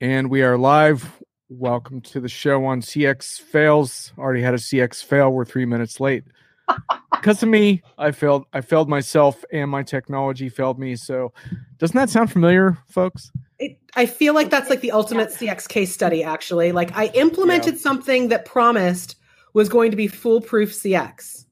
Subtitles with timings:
[0.00, 1.22] And we are live.
[1.48, 4.12] Welcome to the show on CX Fails.
[4.16, 5.30] Already had a CX fail.
[5.30, 6.24] We're three minutes late.
[7.18, 8.44] Because of me, I failed.
[8.52, 10.94] I failed myself, and my technology failed me.
[10.94, 11.32] So,
[11.78, 13.32] doesn't that sound familiar, folks?
[13.58, 16.70] It, I feel like that's like the ultimate CX case study, actually.
[16.70, 17.80] Like I implemented Yeah.
[17.80, 19.16] something that promised
[19.52, 21.46] was going to be foolproof CX.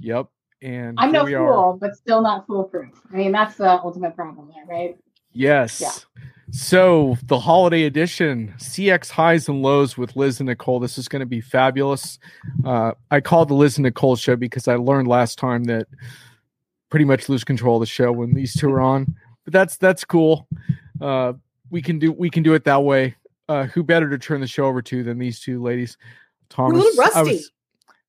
[0.00, 0.26] Yep.
[0.62, 1.74] And I'm no fool, are.
[1.76, 3.00] but still not foolproof.
[3.12, 4.96] I mean, that's the ultimate problem there, right?
[5.32, 5.80] Yes.
[5.80, 5.92] Yeah.
[6.50, 10.80] So the holiday edition, CX highs and lows with Liz and Nicole.
[10.80, 12.18] This is going to be fabulous.
[12.64, 15.86] Uh, I called the Liz and Nicole show because I learned last time that
[16.90, 19.14] pretty much lose control of the show when these two are on.
[19.44, 20.48] But that's that's cool.
[21.00, 21.34] Uh,
[21.70, 23.14] we can do we can do it that way.
[23.48, 25.96] Uh, who better to turn the show over to than these two ladies?
[26.56, 27.32] We're a Thomas, little rusty.
[27.36, 27.50] was-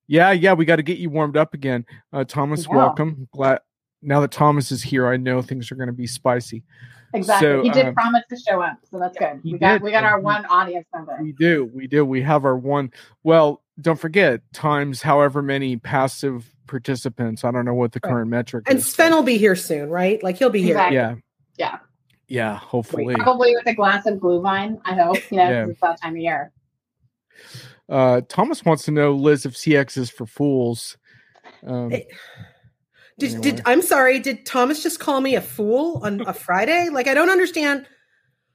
[0.06, 1.86] yeah, yeah, we got to get you warmed up again.
[2.12, 2.76] Uh, Thomas, Yeah.
[2.76, 3.28] welcome.
[3.32, 3.60] Glad
[4.02, 6.64] now that Thomas is here, I know things are going to be spicy.
[7.12, 7.48] Exactly.
[7.48, 9.40] So, he did um, promise to show up, so that's good.
[9.42, 11.18] he We got did, we got our one audience member.
[11.20, 12.04] We do, we do.
[12.04, 12.92] We have our one.
[13.24, 17.44] Well, don't forget times however many passive participants.
[17.44, 18.10] I don't know what the Right.
[18.12, 18.92] current metric And is.
[18.92, 20.22] Sven will be here soon, right?
[20.22, 20.76] Like he'll be here.
[20.76, 20.96] Exactly.
[20.96, 21.14] yeah,
[21.58, 21.78] Yeah.
[22.28, 22.56] yeah.
[22.56, 25.16] Hopefully, Probably with a glass of Glühwein, I hope.
[25.32, 25.66] You know, Yeah.
[25.66, 26.52] it's that time of year.
[27.88, 30.96] uh, Thomas wants to know, Liz, if CX is for fools.
[31.66, 32.06] Um, Hey,
[33.20, 33.42] Did, Anyway.
[33.42, 36.88] did I'm sorry, did Thomas just call me a fool on a Friday?
[36.90, 37.86] Like I don't understand.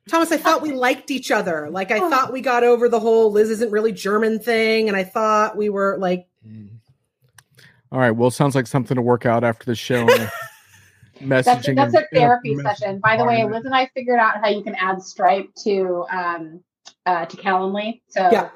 [0.10, 1.70] Thomas, I thought we liked each other.
[1.72, 5.04] Like I thought we got over the whole Liz isn't really German thing, and I
[5.04, 6.70] thought we were like mm.
[7.92, 8.12] All right.
[8.12, 10.08] Well, sounds like something to work out after the show.
[10.10, 10.30] and
[11.22, 11.76] That's messaging.
[11.78, 13.00] that's a therapy and session.
[13.00, 13.46] By the way.
[13.46, 16.62] Liz and I figured out how you can add Stripe to um
[17.06, 18.02] uh to Calendly.
[18.10, 18.50] So Yeah.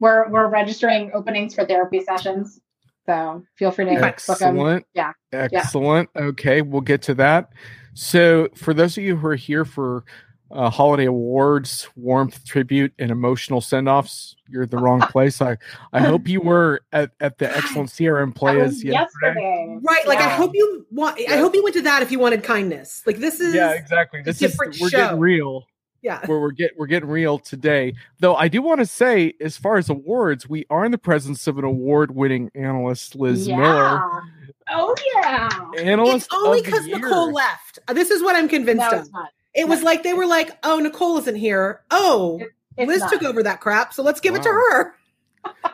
[0.00, 2.60] we're we're registering openings for therapy sessions.
[3.06, 4.08] So feel free to book 'em.
[4.08, 4.86] Excellent.
[4.94, 5.12] Yeah.
[5.32, 6.10] Excellent.
[6.16, 7.50] Okay, we'll get to that.
[7.94, 10.04] So, for those of you who are here for
[10.50, 15.40] uh, holiday awards, warmth tribute, and emotional send offs, you're the wrong place.
[15.40, 15.56] I,
[15.92, 18.90] I hope you were at, at the excellent CRM That Playaz yesterday.
[18.92, 19.78] yesterday.
[19.82, 20.06] right.
[20.06, 21.18] Like I hope you want.
[21.28, 23.02] I hope you went to that if you wanted kindness.
[23.06, 24.22] Like this is Yeah, exactly.
[24.22, 24.98] This is different we're show.
[24.98, 25.64] getting real.
[26.02, 26.24] Yeah.
[26.26, 27.94] Where we're get we're getting real today.
[28.20, 31.46] Though I do want to say, as far as awards, we are in the presence
[31.46, 33.56] of an award-winning analyst, Liz yeah.
[33.56, 34.22] Miller.
[34.70, 35.48] Oh yeah.
[35.78, 36.86] Analyst It's only because.
[36.86, 37.78] Nicole left.
[37.88, 39.12] Uh, This is what I'm convinced No, of.
[39.12, 39.30] not.
[39.54, 41.80] It was like they were like, "Oh, Nicole isn't here.
[41.90, 42.40] Oh,
[42.76, 43.10] It's Liz not.
[43.12, 44.94] took over that crap, so let's give it to her."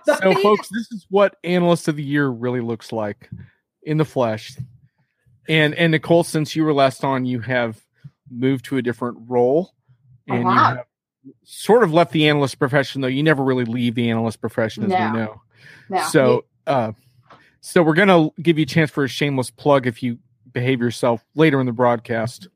[0.04, 3.30] So folks this is what analyst of the year really looks like
[3.84, 4.54] in the flesh
[5.48, 7.80] and and nicole since you were last on you have
[8.30, 9.81] moved to a different role I
[10.28, 10.84] and you have.
[11.44, 14.90] sort of left the analyst profession though you never really leave the analyst profession as
[14.90, 14.96] No.
[15.12, 15.40] we know
[15.88, 16.02] No.
[16.08, 16.92] so uh
[17.60, 20.18] so we're gonna give you a chance for a shameless plug if you
[20.52, 22.48] behave yourself later in the broadcast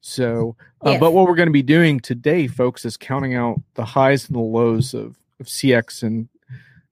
[0.00, 1.00] so uh, Yes.
[1.00, 4.36] but what we're going to be doing today folks is counting out the highs and
[4.36, 6.28] the lows of, of cx in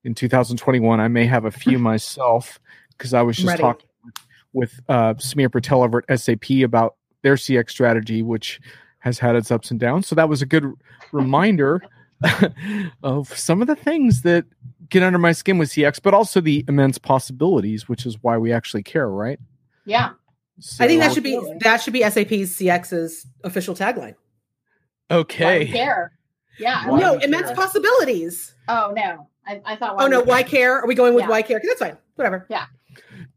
[0.05, 2.59] in 2021 i may have a few myself
[2.91, 3.61] because i was just Ready.
[3.63, 3.87] talking
[4.53, 8.61] with uh sameer patel over at sap about their cx strategy which
[9.07, 10.71] has had its ups and downs so that was a good
[11.13, 11.81] reminder
[13.03, 14.45] of some of the things that
[14.89, 18.53] get under my skin with cx but also the immense possibilities which is why we
[18.53, 19.39] actually care right
[19.87, 20.11] yeah.
[20.81, 24.15] I think that should be that should be SAP's CX's official tagline.
[25.09, 26.13] Why okay care.
[26.59, 26.89] Yeah.
[26.89, 27.55] Why no, immense care.
[27.55, 28.55] possibilities.
[28.67, 29.29] Oh no.
[29.47, 29.97] I, I thought.
[29.99, 30.81] Oh no, we why care?
[30.81, 31.29] Are we going with Yeah.
[31.31, 31.61] why care?
[31.63, 31.97] That's fine.
[32.17, 32.47] Whatever.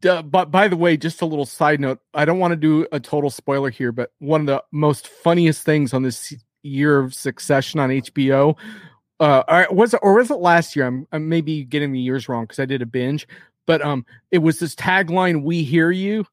[0.00, 2.00] But by the way, just a little side note.
[2.14, 5.62] I don't want to do a total spoiler here, but one of the most funniest
[5.62, 8.56] things on this year of Succession on HBO,
[9.20, 10.86] uh, was it, or was it last year?
[10.86, 13.28] I'm, I'm maybe getting the years wrong because I did a binge,
[13.66, 16.26] but um, it was this tagline: "We hear you."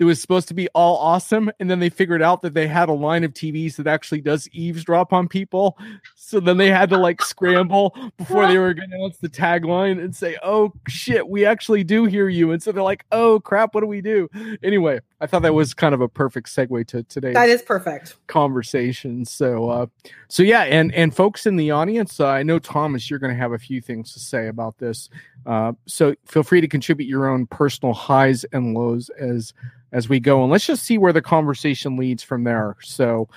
[0.00, 2.88] It was supposed to be all awesome, and then they figured out that they had
[2.88, 5.78] a line of TVs that actually does eavesdrop on people.
[6.16, 10.02] So then they had to like scramble before they were going to announce the tagline
[10.02, 13.74] and say, "Oh shit, we actually do hear you." And so they're like, "Oh crap,
[13.74, 14.28] what do we do?"
[14.64, 18.16] Anyway, I thought that was kind of a perfect segue to today That is perfect.
[18.26, 19.24] conversation.
[19.24, 19.86] So, uh,
[20.28, 23.38] so yeah, and and folks in the audience, uh, I know Thomas, you're going to
[23.38, 25.08] have a few things to say about this.
[25.46, 29.52] Uh, so feel free to contribute your own personal highs and lows as
[29.94, 32.76] as we go, and let's just see where the conversation leads from there.
[32.82, 33.28] So.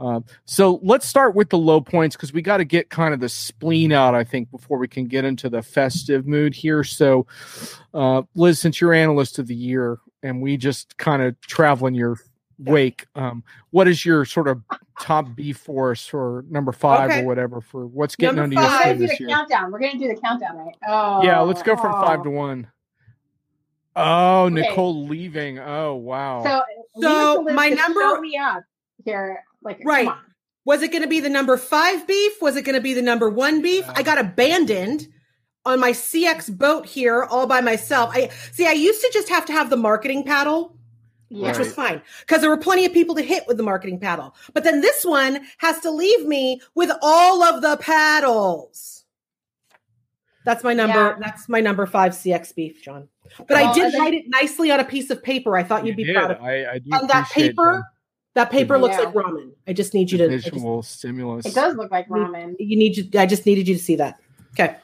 [0.00, 3.18] Uh, so let's start with the low points because we got to get kind of
[3.18, 6.84] the spleen out, I think, before we can get into the festive mood here.
[6.84, 7.26] So,
[7.92, 11.96] uh, Liz, since you're analyst of the year and we just kind of travel in
[11.96, 12.16] your
[12.60, 14.62] wake, um, what is your sort of
[15.00, 17.22] top B force or number five Okay.
[17.22, 19.28] or whatever for what's getting Number under your We're skin this the year?
[19.30, 19.72] countdown.
[19.72, 20.76] We're gonna do the countdown, right?
[20.86, 21.24] Oh.
[21.24, 22.68] Yeah, let's go from five to one.
[23.98, 24.54] Oh, Okay.
[24.54, 25.58] Nicole leaving.
[25.58, 26.42] Oh, wow.
[26.44, 26.62] So,
[27.00, 28.62] So, leave it to Liz my number- show me up
[29.04, 29.44] here.
[29.62, 30.04] Like, Right.
[30.06, 30.24] Come on.
[30.64, 32.40] Was it going to be the number five beef?
[32.42, 33.84] Was it going to be the number one beef?
[33.94, 35.08] I got abandoned
[35.64, 38.10] on my CX boat here all by myself.
[38.12, 38.66] I see.
[38.66, 40.76] I used to just have to have the marketing paddle,
[41.30, 41.48] Yeah.
[41.48, 44.34] which was fine because there were plenty of people to hit with the marketing paddle.
[44.52, 49.04] But then this one has to leave me with all of the paddles.
[50.44, 50.98] That's my number.
[50.98, 51.16] Yeah.
[51.18, 53.08] That's my number five CX beef, John.
[53.46, 55.56] But I did and then- write it nicely on a piece of paper.
[55.56, 56.36] I thought you'd be You proud did.
[56.38, 56.42] of.
[56.42, 57.84] I, I do On that appreciate paper,
[58.34, 59.04] that paper looks Yeah.
[59.06, 59.50] like ramen.
[59.66, 60.34] I just need you the to.
[60.34, 61.46] I just- visual stimulus.
[61.46, 62.54] It does look like ramen.
[62.58, 63.20] you need you.
[63.20, 64.16] I just needed you to see that.
[64.58, 64.76] Okay,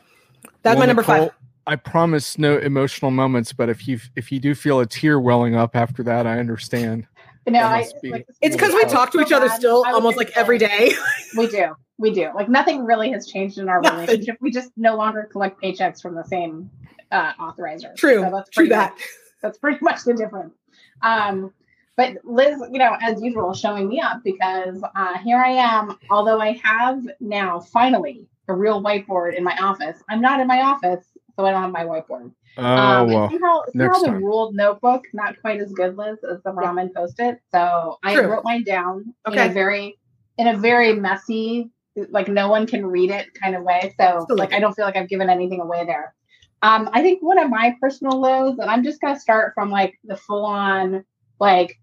[0.62, 1.30] that's my number Nicole, five.
[1.66, 5.54] I promise no emotional moments, but if you if you do feel a tear welling
[5.56, 7.06] up after that, I understand.
[7.46, 10.30] No, I, be- like, It's because we talk to each so other still almost like
[10.34, 10.92] every day.
[11.36, 11.74] We do.
[11.98, 12.30] We do.
[12.34, 14.00] Like nothing really has changed in our Nothing.
[14.00, 14.38] relationship.
[14.40, 16.70] We just no longer collect paychecks from the same
[17.12, 17.94] uh, authorizer.
[17.96, 18.20] True.
[18.22, 18.92] So that's True pretty that.
[18.92, 19.02] Much,
[19.42, 20.54] that's pretty much the difference.
[21.02, 21.52] Um,
[21.96, 25.96] but Liz, you know, as usual, showing me up because uh, here I am.
[26.10, 30.62] Although I have now finally a real whiteboard in my office, I'm not in my
[30.62, 31.04] office,
[31.36, 32.32] so I don't have my whiteboard.
[32.56, 33.22] Oh um, well.
[33.24, 34.24] and somehow, next somehow the time.
[34.24, 37.40] ruled notebook not quite as good, Liz, as the ramen post-it.
[37.52, 38.26] So I True.
[38.28, 39.48] wrote mine down in Okay.
[39.48, 39.98] a very,
[40.38, 41.70] in a very messy,
[42.10, 43.94] like no one can read it kind of way.
[44.00, 44.52] So like.
[44.52, 46.14] I don't feel like I've given anything away there.
[46.62, 49.98] Um, I think one of my personal lows, and I'm just gonna start from like
[50.04, 51.04] the full-on,
[51.38, 51.78] like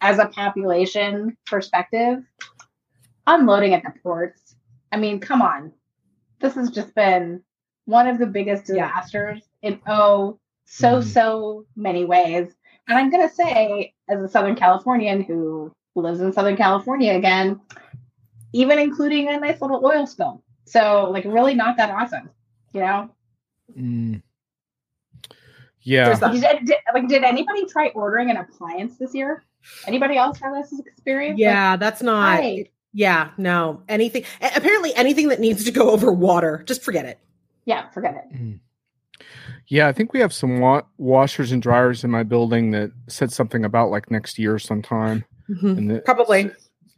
[0.00, 2.22] as a population perspective,
[3.26, 4.56] unloading at the ports.
[4.92, 5.72] I mean, come on.
[6.40, 7.42] This has just been
[7.84, 8.86] one of the biggest Yeah.
[8.88, 11.04] disasters in oh so Mhm.
[11.04, 12.54] so many ways.
[12.88, 17.60] And I'm gonna say, as a Southern Californian who lives in Southern California again,
[18.52, 20.42] even including a nice little oil spill.
[20.64, 22.30] So like really not that awesome,
[22.72, 23.10] you know?
[23.78, 24.22] Mm.
[25.82, 26.14] Yeah.
[26.14, 29.44] Did, did- like did anybody try ordering an appliance this year?
[29.86, 31.34] Anybody else have this experience?
[31.38, 32.40] Like, Yeah, that's not.
[32.40, 32.66] Hi.
[32.94, 33.82] Yeah, no.
[33.88, 34.24] Anything.
[34.40, 37.18] Apparently, anything that needs to go over water, just forget it.
[37.64, 38.36] yeah, forget it.
[38.36, 38.60] Mm.
[39.66, 43.30] Yeah, I think we have some wa- washers and dryers in my building that said
[43.30, 45.24] something about like next year sometime.
[45.48, 46.50] And that Probably.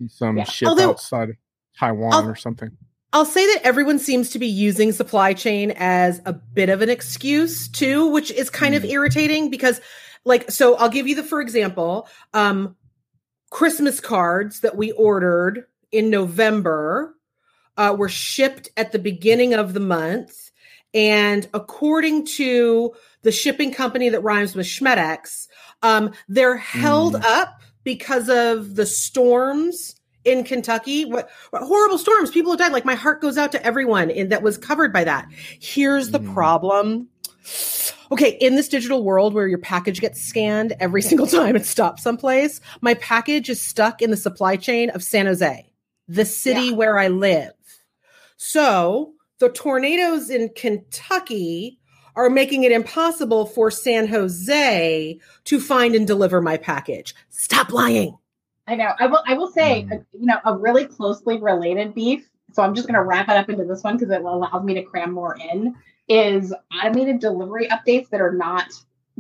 [0.09, 0.45] Some Yeah.
[0.45, 1.37] ship Although- outside of
[1.79, 2.71] Taiwan I'll- or something.
[3.13, 6.89] I'll say that everyone seems to be using supply chain as a bit of an
[6.89, 8.91] excuse too, which is kind of Mm.
[8.91, 9.81] irritating because
[10.25, 12.77] like so I'll give you the for example, um
[13.51, 17.17] Christmas cards that we ordered in November
[17.77, 20.51] uh, were shipped at the beginning of the month
[20.95, 22.93] and according to
[23.23, 25.49] the shipping company that rhymes with Schmedex,
[25.83, 27.25] um they're held Mm.
[27.25, 31.05] up because of the storms in Kentucky.
[31.05, 32.31] What, what horrible storms!
[32.31, 32.73] People have died.
[32.73, 35.27] Like my heart goes out to everyone in, that was covered by that.
[35.61, 36.33] Here's the Mm.
[36.35, 37.09] problem.
[38.13, 42.03] Okay, in this digital world where your package gets scanned every single time it stops
[42.03, 45.67] someplace, my package is stuck in the supply chain of San Jose,
[46.07, 46.73] the city Yeah.
[46.75, 47.53] where I live.
[48.37, 51.80] So the tornadoes in Kentucky
[52.21, 57.15] are making it impossible for San Jose to find and deliver my package.
[57.31, 58.17] Stop lying.
[58.67, 58.93] I know.
[58.99, 59.23] I will.
[59.27, 59.93] I will say, Mm.
[59.93, 62.29] uh, you know, a really closely related beef.
[62.53, 64.75] So I'm just going to wrap it up into this one because it allows me
[64.75, 65.75] to cram more in.
[66.09, 68.67] Is automated delivery updates that are not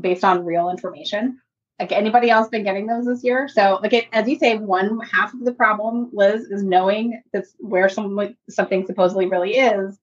[0.00, 1.41] based on real information.
[1.79, 3.49] Like anybody else been getting those this year?
[3.49, 7.54] So, like it, as you say, one half of the problem, Liz, is knowing that's
[7.59, 9.99] where some something supposedly really is,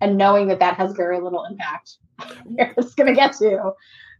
[0.00, 2.01] and knowing that that has very little impact where
[2.56, 3.72] it's going to get to.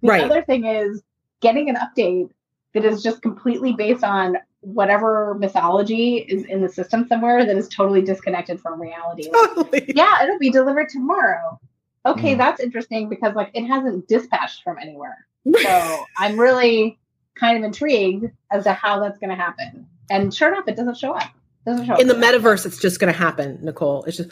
[0.02, 0.22] The Right.
[0.24, 1.02] other thing is
[1.40, 2.30] getting an update
[2.74, 7.68] that is just completely based on whatever mythology is in the system somewhere that is
[7.68, 9.28] totally disconnected from reality.
[9.32, 9.92] Like, Totally.
[9.94, 11.58] yeah, it'll be delivered tomorrow.
[12.06, 12.38] Okay, Mm.
[12.38, 15.26] that's interesting because like it hasn't dispatched from anywhere.
[15.62, 16.98] So I'm really
[17.34, 19.86] kind of intrigued as to how that's going to happen.
[20.10, 21.22] And sure enough, it doesn't show up.
[21.66, 24.30] It doesn't show in the metaverse it's just going to happen nicole it's just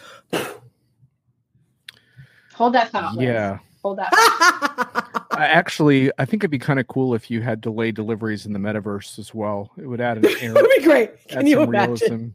[2.61, 3.15] Hold that thought.
[3.17, 3.25] Liz.
[3.25, 3.59] Yeah.
[3.83, 4.11] Hold that.
[5.31, 8.53] I actually, I think it'd be kind of cool if you had delayed deliveries in
[8.53, 9.71] the metaverse as well.
[9.79, 12.29] It would add an air, that'd be great can you imagine realism.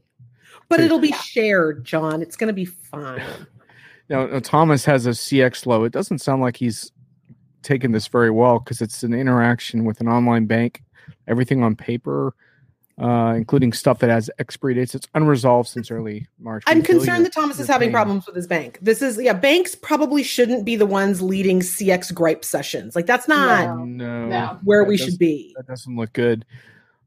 [0.68, 3.22] but to- it'll be shared john it's going to be fine
[4.10, 5.84] Now, now, Thomas has a CX low.
[5.84, 6.92] It doesn't sound like he's
[7.62, 10.84] taken this very well because it's an interaction with an online bank,
[11.28, 12.36] everything on paper,
[12.98, 14.96] uh, including stuff that has expiry dates.
[14.96, 16.64] It's unresolved since early March.
[16.68, 17.94] i'm concerned that thomas is having pain.
[17.94, 22.14] problems with his bank this is yeah banks probably shouldn't be the ones leading cx
[22.14, 23.84] gripe sessions like that's not No.
[23.86, 24.60] No, No.
[24.64, 26.46] where that we should be That doesn't look good.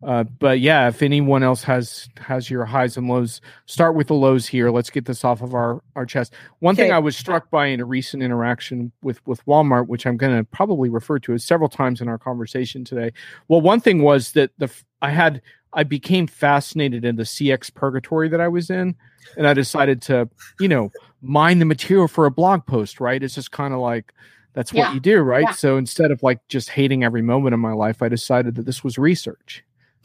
[0.03, 4.15] Uh, but yeah, if anyone else has has your highs and lows, start with the
[4.15, 4.71] lows here.
[4.71, 6.35] Let's get this off of our our chest.
[6.61, 10.17] One thing I was struck by in a recent interaction with with Walmart, which I'm
[10.17, 13.13] going to probably refer to as several times in our conversation today.
[13.49, 14.71] Well, one thing was that the
[15.03, 18.95] I had I became fascinated in the CX purgatory that I was in,
[19.37, 20.29] and I decided to
[20.61, 23.01] you know mine the material for a blog post.
[23.01, 23.21] Right?
[23.21, 24.15] It's just kind of like
[24.53, 24.95] that's what Yeah.
[24.95, 25.43] you do, right?
[25.45, 25.51] Yeah.
[25.53, 28.85] So instead of like just hating every moment of my life, I decided that this
[28.85, 29.65] was research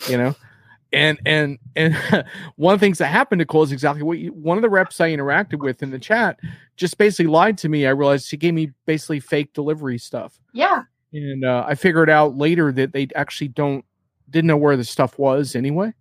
[0.10, 0.36] you know?
[0.91, 1.95] And and and
[2.55, 5.01] one of the things that happened nicole is exactly what you, one of the reps
[5.01, 6.39] i interacted with in the chat
[6.77, 7.88] just basically lied to me.
[7.88, 10.39] I realized she gave me basically fake delivery stuff.
[10.53, 10.83] Yeah.
[11.12, 13.83] and uh, i figured out later that they actually don't
[14.29, 15.93] didn't know where the stuff was anyway.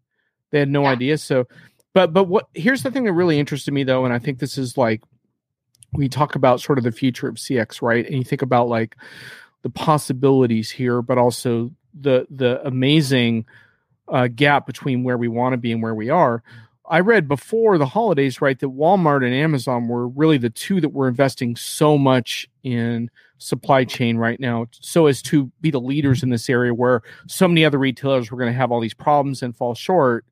[0.50, 0.90] They had no Yeah.
[0.90, 1.18] idea.
[1.18, 1.46] So
[1.94, 4.56] but but what here's the thing that really interested me though and i think this
[4.58, 5.02] is like
[5.94, 8.04] we talk about sort of the future of cx right?
[8.06, 8.96] And you think about like
[9.62, 13.46] the possibilities here but also the the amazing
[14.08, 16.42] uh, gap between where we want to be and where we are.
[16.88, 20.90] I read before the holidays, right, that Walmart and Amazon were really the two that
[20.90, 26.22] were investing so much in supply chain right now, so as to be the leaders
[26.22, 29.42] in this area where so many other retailers were going to have all these problems
[29.42, 30.24] and fall short.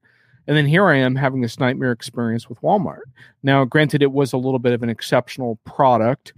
[0.47, 3.03] And then here I am having this nightmare experience with Walmart.
[3.43, 6.33] Now, granted, it was a little bit of an exceptional product,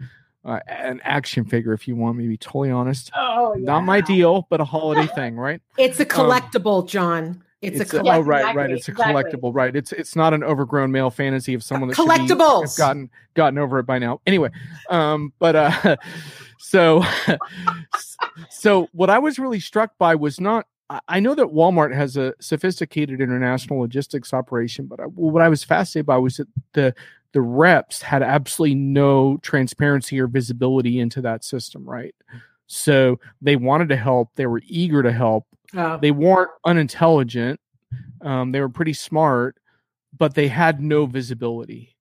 [0.44, 3.10] uh, an action figure, if you want me to be totally honest.
[3.16, 5.60] Oh, Not my deal, but a holiday thing, right?
[5.78, 7.42] It's a collectible, John.
[7.60, 8.04] It's, a a- collectible.
[8.06, 8.70] Yes, oh right, right.
[8.72, 9.22] It's a exactly.
[9.32, 9.76] collectible, right?
[9.76, 12.62] It's it's not an overgrown male fantasy of someone that should be- Collectibles.
[12.70, 14.20] have gotten gotten over it by now.
[14.26, 14.50] Anyway,
[14.90, 15.96] um, but uh,
[16.58, 17.04] so
[18.50, 20.66] so what I was really struck by was not.
[20.90, 25.48] I- I know that Walmart has a sophisticated international logistics operation, but I, what I
[25.48, 26.94] was fascinated by was that the
[27.32, 32.14] the reps had absolutely no transparency or visibility into that system, right?
[32.66, 34.30] So they wanted to help.
[34.36, 35.96] They were eager to help Oh.
[36.02, 37.58] they weren't unintelligent
[38.20, 39.56] um, they were pretty smart
[40.18, 41.96] but they had no visibility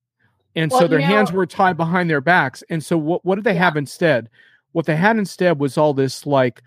[0.58, 3.46] and so their you hands were tied behind their backs and so what, what did
[3.46, 3.64] they Yeah.
[3.64, 4.30] have instead
[4.74, 6.62] what they had instead was all this like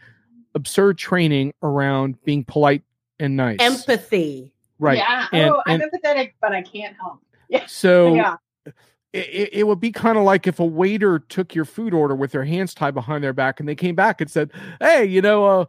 [0.54, 2.82] absurd training around being polite
[3.20, 4.54] and nice Empathy.
[4.78, 5.26] right Yeah.
[5.30, 7.20] And- oh, I'm and- empathetic, but I can't help.
[7.50, 7.66] Yeah.
[7.68, 8.36] so yeah.
[8.66, 8.74] It,
[9.12, 12.32] it- it would be kind of like if a waiter took your food order with
[12.32, 15.44] their hands tied behind their back and they came back and said hey you know
[15.46, 15.64] uh,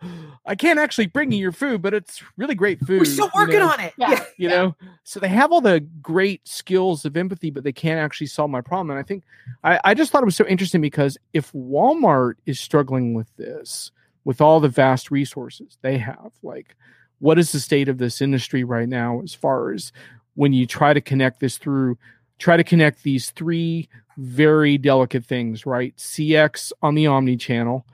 [0.48, 3.42] i can't actually bring you your food but it's really great food We're still you
[3.42, 3.70] working know?
[3.70, 3.94] on it.
[3.98, 4.10] Yeah.
[4.38, 4.56] you Yeah.
[4.56, 8.50] know so they have all the great skills of empathy but they can't actually solve
[8.50, 9.24] my problem and i think
[9.64, 13.92] I, I just thought it was so interesting because if walmart is struggling with this
[14.24, 16.76] with all the vast resources they have like
[17.20, 19.92] what is the state of this industry right now as far as
[20.34, 21.98] when you try to connect this through
[22.40, 23.88] try to connect these three
[24.18, 27.86] very delicate things right cx on the omni channel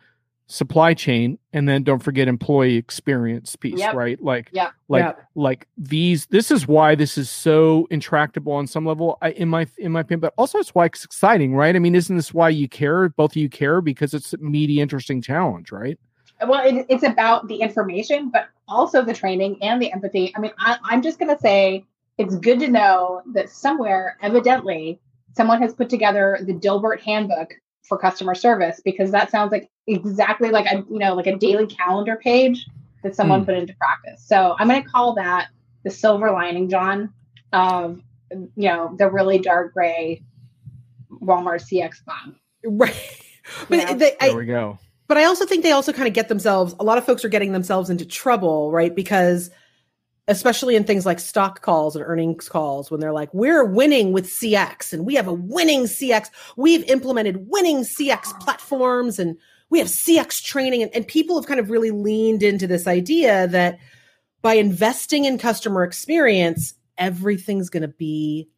[0.47, 3.93] supply chain and then don't forget employee experience piece Yep.
[3.95, 4.73] right like Yep.
[4.89, 5.23] like Yep.
[5.35, 9.65] like these this is why this is so intractable on some level I, in my
[9.77, 12.49] in my opinion but also it's why it's exciting right i mean isn't this why
[12.49, 15.97] you care both of you care because it's a meaty interesting challenge right
[16.45, 20.51] well it, it's about the information but also the training and the empathy i mean
[20.59, 21.85] I, i'm just going to say
[22.21, 24.99] it's good to know that somewhere evidently
[25.35, 30.49] someone has put together the dilbert handbook for customer service because that sounds like exactly
[30.49, 32.67] like a you know like a daily calendar page
[33.03, 33.47] that someone hmm.
[33.47, 35.47] put into practice so i'm going to call that
[35.83, 37.11] the silver lining john
[37.53, 37.99] of
[38.31, 40.21] you know the really dark gray
[41.21, 42.95] walmart cx bomb Right.
[43.69, 43.93] But Yeah.
[43.95, 44.77] they, there we go
[45.11, 46.73] but I also think they also kind of get themselves.
[46.79, 48.95] A lot of folks are getting themselves into trouble, right?
[48.95, 49.51] Because
[50.31, 54.27] especially in things like stock calls and earnings calls, when they're like, "We're winning with
[54.27, 56.29] CX, and we have a winning CX.
[56.55, 59.37] We've implemented winning CX platforms, and
[59.69, 63.47] we have CX training." And, and people have kind of really leaned into this idea
[63.47, 63.79] that
[64.41, 68.49] by investing in customer experience, everything's going to be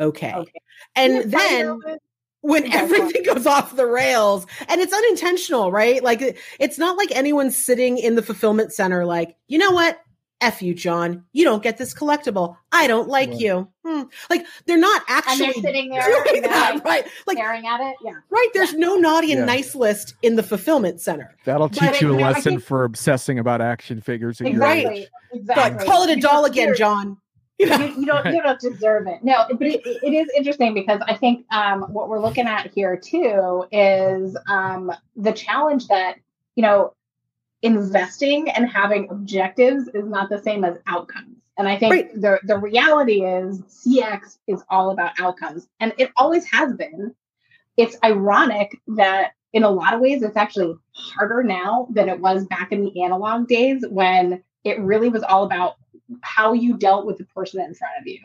[0.00, 0.34] okay.
[0.34, 0.60] Okay.
[0.96, 2.02] And Can you tell me then a little bit?
[2.44, 6.02] when everything goes off the rails and it's unintentional, right?
[6.02, 10.03] Like it's not like anyone's sitting in the fulfillment center like, you know what?
[10.44, 11.24] F you, John.
[11.32, 12.56] You don't get this collectible.
[12.72, 13.40] I don't like Right.
[13.40, 13.68] you.
[13.84, 14.02] Hmm.
[14.30, 17.04] Like they're not and actually they're sitting there doing that, like, right?
[17.26, 19.44] Like staring at it yeah right, there's no naughty and Yeah.
[19.46, 21.34] nice list in the fulfillment center.
[21.44, 24.50] that'll But teach you a you know, lesson think- for obsessing about action figures at
[24.52, 24.86] your Right.
[24.86, 25.08] age.
[25.32, 27.16] exactly But exactly call it a You doll don't- again, you're- John.
[27.58, 31.14] you, you don't you don't deserve it no but it, it is interesting because i
[31.14, 36.16] think um, what we're looking at here too is um, the challenge that
[36.56, 36.92] you know
[37.64, 42.20] investing and having objectives is not the same as outcomes and i think Right.
[42.20, 47.14] the the reality is cx is all about outcomes and it always has been
[47.76, 52.46] it's ironic that in a lot of ways it's actually harder now than it was
[52.46, 55.74] back in the analog days when It really was all about
[56.22, 58.20] how you dealt with the person in front of you.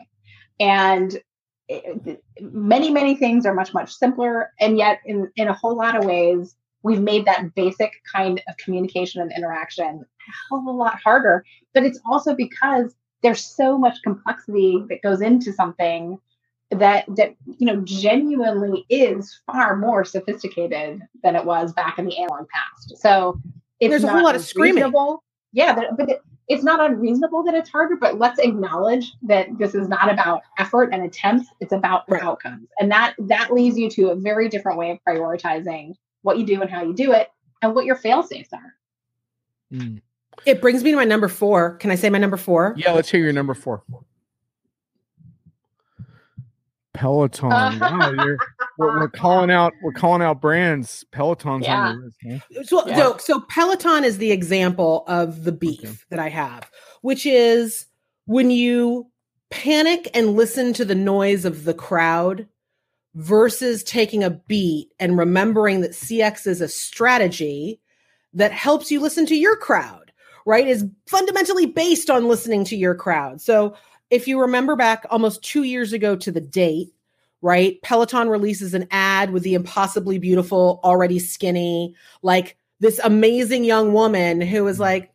[0.58, 1.20] And
[1.68, 4.52] it, many, many things are much, much simpler.
[4.58, 8.56] And yet, in, in a whole lot of ways, we've made that basic kind of
[8.56, 11.44] communication and interaction a hell of a lot harder.
[11.74, 16.18] But it's also because there's so much complexity that goes into something
[16.70, 22.16] that that you know genuinely is far more sophisticated than it was back in the
[22.16, 22.96] analog past.
[22.98, 23.40] So
[23.80, 24.92] there's a whole lot of screaming.
[25.52, 27.96] Yeah, but, but it, it's not unreasonable that it's harder.
[27.96, 32.22] But let's acknowledge that this is not about effort and attempts; it's about right.
[32.22, 36.46] outcomes, and that that leads you to a very different way of prioritizing what you
[36.46, 37.28] do and how you do it,
[37.62, 38.74] and what your fail safes are.
[39.72, 40.00] Mm.
[40.46, 41.76] It brings me to my number four.
[41.76, 42.74] Can I say my number four?
[42.76, 43.82] Yeah, let's hear your number four.
[46.92, 47.48] Peloton.
[47.48, 48.36] wow, we're,
[48.78, 51.04] we're, calling out we're calling out brands.
[51.12, 51.88] Peloton's yeah.
[51.88, 52.44] on the list.
[52.56, 52.62] Huh?
[52.64, 52.96] So, yeah.
[52.96, 55.94] so, so Peloton is the example of the beef okay.
[56.10, 57.86] that I have, which is
[58.26, 59.06] when you
[59.50, 62.46] panic and listen to the noise of the crowd
[63.14, 67.80] versus taking a beat and remembering that CX is a strategy
[68.34, 70.12] that helps you listen to your crowd,
[70.46, 70.66] right?
[70.66, 73.40] Is fundamentally based on listening to your crowd.
[73.40, 73.74] So
[74.10, 76.92] if you remember back almost two years ago to the date,
[77.42, 77.80] right?
[77.82, 84.40] Peloton releases an ad with the impossibly beautiful, already skinny, like this amazing young woman
[84.40, 85.12] who is like,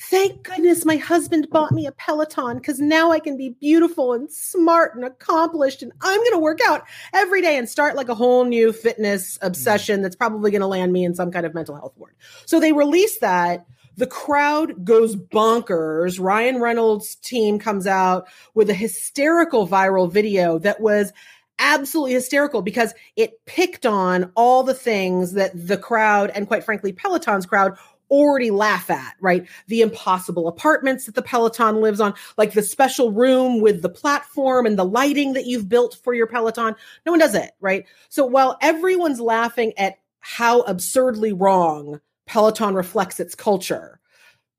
[0.00, 4.30] Thank goodness my husband bought me a Peloton because now I can be beautiful and
[4.30, 5.82] smart and accomplished.
[5.82, 9.40] And I'm going to work out every day and start like a whole new fitness
[9.42, 12.14] obsession that's probably going to land me in some kind of mental health ward.
[12.46, 16.20] So they release that the crowd goes bonkers.
[16.20, 21.12] Ryan Reynolds' team comes out with a hysterical viral video that was
[21.58, 26.92] absolutely hysterical because it picked on all the things that the crowd and quite frankly
[26.92, 27.76] Peloton's crowd
[28.10, 29.46] already laugh at, right?
[29.66, 34.66] The impossible apartments that the Peloton lives on, like the special room with the platform
[34.66, 36.74] and the lighting that you've built for your Peloton.
[37.04, 37.84] No one does it, right?
[38.08, 43.98] So while everyone's laughing at how absurdly wrong Peloton reflects its culture.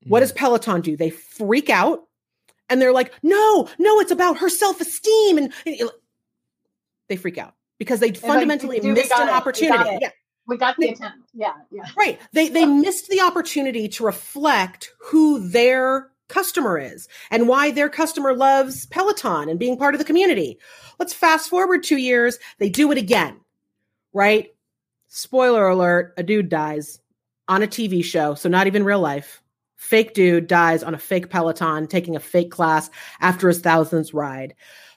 [0.04, 0.10] Mm.
[0.10, 0.96] What does Peloton do?
[0.96, 2.00] They freak out
[2.68, 5.38] and they're like, no, no, it's about her self esteem.
[5.38, 5.90] And, and,
[7.08, 9.32] they freak out because they fundamentally like, missed an it.
[9.32, 9.98] opportunity.
[10.00, 10.10] Yeah.
[10.50, 11.30] We got the attempt.
[11.32, 11.52] Yeah.
[11.70, 11.84] Yeah.
[11.96, 12.20] Right.
[12.32, 18.34] They, they missed the opportunity to reflect who their customer is and why their customer
[18.34, 20.58] loves Peloton and being part of the community.
[20.98, 22.38] Let's fast forward two years.
[22.58, 23.38] They do it again,
[24.12, 24.48] right?
[25.06, 26.98] Spoiler alert, a dude dies
[27.46, 29.42] on a TV show, so not even real life.
[29.76, 34.54] Fake dude dies on a fake Peloton taking a fake class after his thousands ride.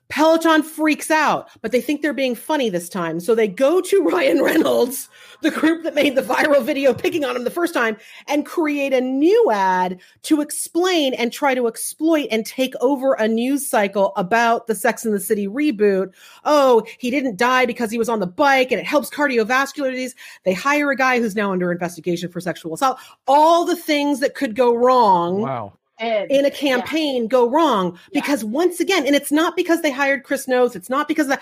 [0.09, 3.19] Peloton freaks out, but they think they're being funny this time.
[3.19, 5.09] So they go to Ryan Reynolds,
[5.41, 8.93] the group that made the viral video picking on him the first time, and create
[8.93, 14.13] a new ad to explain and try to exploit and take over a news cycle
[14.15, 16.13] about the Sex and the City reboot.
[16.45, 20.15] Oh, he didn't die because he was on the bike and it helps cardiovascular disease.
[20.43, 22.99] They hire a guy who's now under investigation for sexual assault.
[23.27, 25.41] All the things that could go wrong.
[25.41, 27.27] Wow in a campaign yeah.
[27.27, 27.99] go wrong.
[28.11, 28.49] Because yeah.
[28.49, 31.41] once again and it's not because they hired chris Noth it's not because that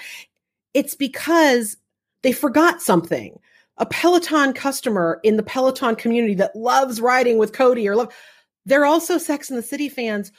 [0.74, 1.78] it's because
[2.24, 3.40] they forgot something.
[3.78, 8.14] A peloton customer in the peloton community that loves riding with cody or love
[8.66, 10.32] they're also sex and the city fans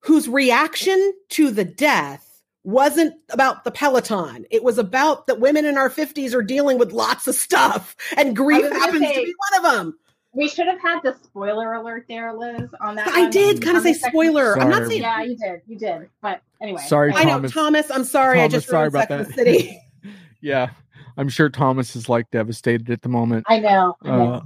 [0.00, 4.44] whose reaction to the death wasn't about the peloton.
[4.50, 8.36] It was about that women in our 50s are dealing with lots of stuff and
[8.36, 9.98] grief happens say, to be one of them
[10.36, 13.08] we should have had the spoiler alert there, Liz, on that.
[13.08, 13.30] I one.
[13.30, 14.52] did kind of say spoiler.
[14.52, 14.60] Sorry.
[14.60, 15.00] I'm not saying.
[15.00, 15.62] Yeah, you did.
[15.66, 16.10] You did.
[16.20, 16.82] But anyway.
[16.86, 17.90] Sorry, I know, Thomas.
[17.90, 18.36] I'm sorry.
[18.36, 19.28] Thomas, I just sorry about that.
[19.28, 19.80] City.
[20.42, 20.70] yeah,
[21.16, 23.46] I'm sure Thomas is like devastated at the moment.
[23.48, 23.96] I know.
[24.02, 24.32] I know.
[24.34, 24.40] Uh,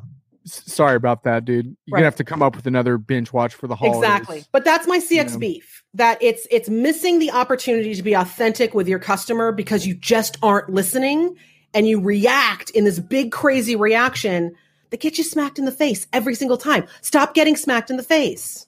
[0.44, 1.66] sorry about that, dude.
[1.66, 1.98] You're right.
[1.98, 3.98] gonna have to come up with another binge watch for the holidays.
[3.98, 4.44] Exactly.
[4.52, 5.82] But that's my CX beef.
[5.94, 10.38] That it's it's missing the opportunity to be authentic with your customer because you just
[10.40, 11.36] aren't listening
[11.74, 14.54] and you react in this big crazy reaction
[14.90, 16.86] that get you smacked in the face every single time.
[17.00, 18.66] Stop getting smacked in the face.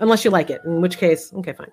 [0.00, 1.72] Unless you like it, in which case, okay, fine.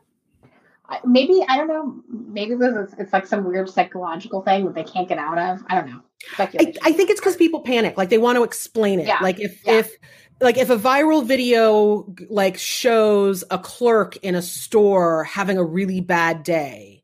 [1.04, 2.02] Maybe I don't know.
[2.10, 5.64] Maybe this is, it's like some weird psychological thing that they can't get out of.
[5.68, 6.02] I don't know.
[6.38, 7.98] I, I, think it's because people panic.
[7.98, 9.08] Like they want to explain it.
[9.08, 9.18] Yeah.
[9.22, 9.80] Like if yeah.
[9.80, 9.96] if
[10.42, 16.02] like if a viral video like shows a clerk in a store having a really
[16.02, 17.04] bad day,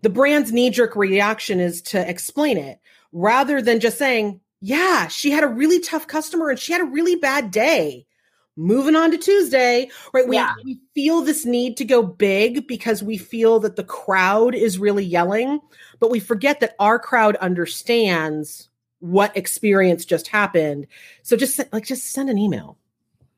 [0.00, 2.78] the brand's knee jerk reaction is to explain it
[3.12, 6.86] rather than just saying, yeah, she had a really tough customer and she had a
[6.86, 8.06] really bad day.
[8.54, 10.28] Moving on to Tuesday, right?
[10.28, 10.54] We, yeah.
[10.64, 15.04] we feel this need to go big because we feel that the crowd is really
[15.04, 15.58] yelling,
[15.98, 18.68] but we forget that our crowd understands
[19.00, 20.86] what experience just happened.
[21.22, 22.78] So just like just send an email.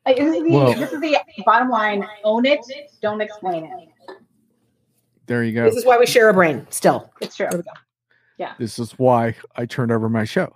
[0.05, 2.07] Like, this, is the, this is the bottom line.
[2.25, 2.61] Own it.
[3.01, 4.17] Don't explain it.
[5.25, 5.65] There you go.
[5.65, 6.67] This is why we share a brain.
[6.69, 7.47] Still, It's true.
[7.51, 7.71] There we go.
[8.37, 8.55] Yeah.
[8.59, 10.55] This is why I turned over my show.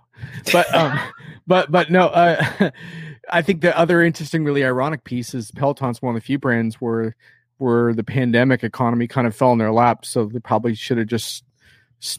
[0.53, 0.99] But um,
[1.47, 2.71] but but no, uh,
[3.31, 6.77] I think the other interesting, really ironic piece is Peloton's one of the few brands
[6.77, 7.17] where
[7.59, 10.05] where the pandemic economy kind of fell in their lap.
[10.05, 11.45] So they probably should have just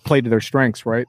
[0.04, 1.08] played to their strengths, right?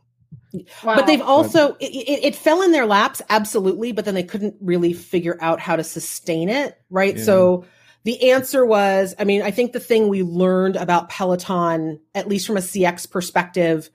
[0.84, 4.54] but they've also it, it, it fell in their laps absolutely but then they couldn't
[4.60, 7.24] really figure out how to sustain it right Yeah.
[7.24, 7.64] so
[8.04, 12.46] the answer was i mean i think the thing we learned about peloton at least
[12.46, 13.90] from a cx perspective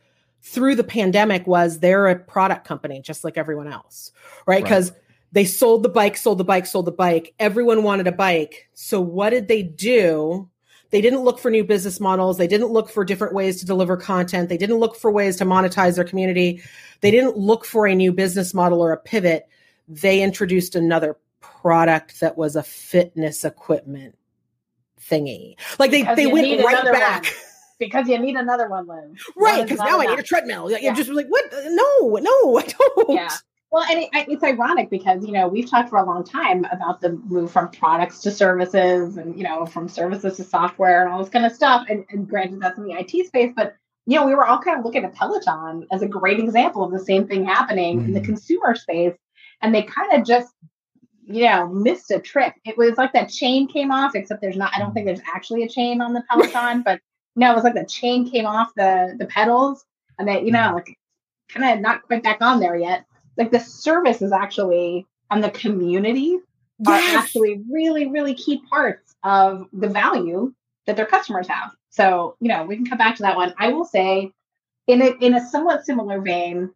[0.46, 4.12] through the pandemic was they're a product company just like everyone else
[4.46, 4.64] right Right.
[4.64, 4.92] because
[5.32, 9.02] they sold the bike sold the bike sold the bike everyone wanted a bike so
[9.02, 10.50] what did they do
[10.92, 12.38] they didn't look for new business models.
[12.38, 14.48] They didn't look for different ways to deliver content.
[14.48, 16.62] They didn't look for ways to monetize their community.
[17.02, 19.48] They didn't look for a new business model or a pivot.
[19.90, 24.16] They introduced another product that was a fitness equipment
[25.02, 25.56] thingy.
[25.80, 27.24] Like they, Because they went right back.
[27.26, 27.34] one.
[27.80, 29.20] because you need another one, Liz.
[29.36, 30.70] Right, because now I need a treadmill.
[30.72, 30.78] Yeah.
[30.80, 31.46] You're just like, what?
[31.52, 33.10] No, no, I don't.
[33.12, 33.30] Yeah.
[33.72, 37.02] Well, and it, it's ironic because you know we've talked for a long time about
[37.02, 41.20] the move from products to services, and you know from services to software and all
[41.20, 41.86] this kind of stuff.
[41.90, 44.80] And, and granted, that's in the IT space, but you know we were all kind
[44.80, 48.22] of looking at Peloton as a great example of the same thing happening in the
[48.22, 48.26] Mhm.
[48.26, 49.16] consumer space,
[49.62, 50.54] and they kind of just
[51.26, 52.54] you know missed a trick.
[52.64, 54.72] It was like that chain came off, except there's not.
[54.74, 57.02] I don't think there's actually a chain on the Peloton, but
[57.36, 59.86] no, it was like the chain came off the the pedals,
[60.18, 60.98] and that you know like
[61.50, 63.06] kind of not quite back on there yet.
[63.38, 66.40] Like the service is actually and the community
[66.88, 70.54] are actually really really key parts of the value
[70.86, 71.72] that their customers have.
[71.90, 73.54] So you know we can come back to that one.
[73.58, 74.32] I will say
[74.88, 76.72] in a in a somewhat similar vein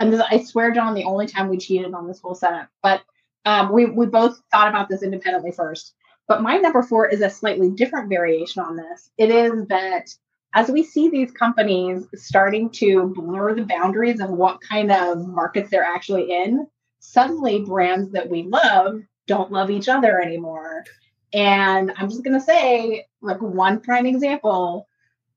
[0.00, 3.02] and this, i swear john the only time we cheated on this whole setup but
[3.46, 5.94] um, we, we both thought about this independently first
[6.26, 10.08] but my number four is a slightly different variation on this it is that
[10.54, 15.68] as we see these companies starting to blur the boundaries of what kind of markets
[15.68, 16.68] they're actually in,
[17.00, 20.84] suddenly brands that we love don't love each other anymore.
[21.32, 24.86] And I'm just going to say, like, one prime example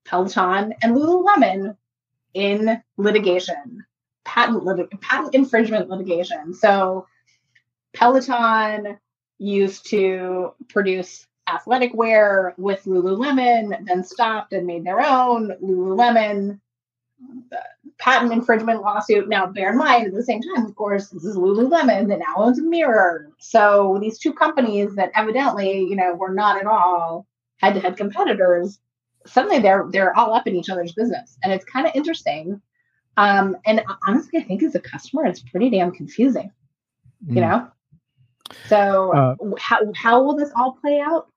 [0.05, 1.75] Peloton and Lululemon
[2.33, 3.85] in litigation,
[4.23, 6.53] patent, lit- patent infringement litigation.
[6.53, 7.07] So,
[7.93, 8.99] Peloton
[9.39, 16.59] used to produce athletic wear with Lululemon, then stopped and made their own Lululemon
[17.97, 19.27] patent infringement lawsuit.
[19.27, 22.35] Now, bear in mind, at the same time, of course, this is Lululemon that now
[22.37, 23.31] owns Mirror.
[23.39, 27.25] So these two companies that evidently, you know, were not at all
[27.57, 28.79] head-to-head competitors,
[29.25, 32.61] suddenly they're they're all up in each other's business, and it's kind of interesting.
[33.17, 36.51] Um, and honestly, I think as a customer, it's pretty damn confusing
[37.27, 37.41] you Mm.
[37.41, 37.71] know
[38.67, 41.27] so Uh, how, how will this all play out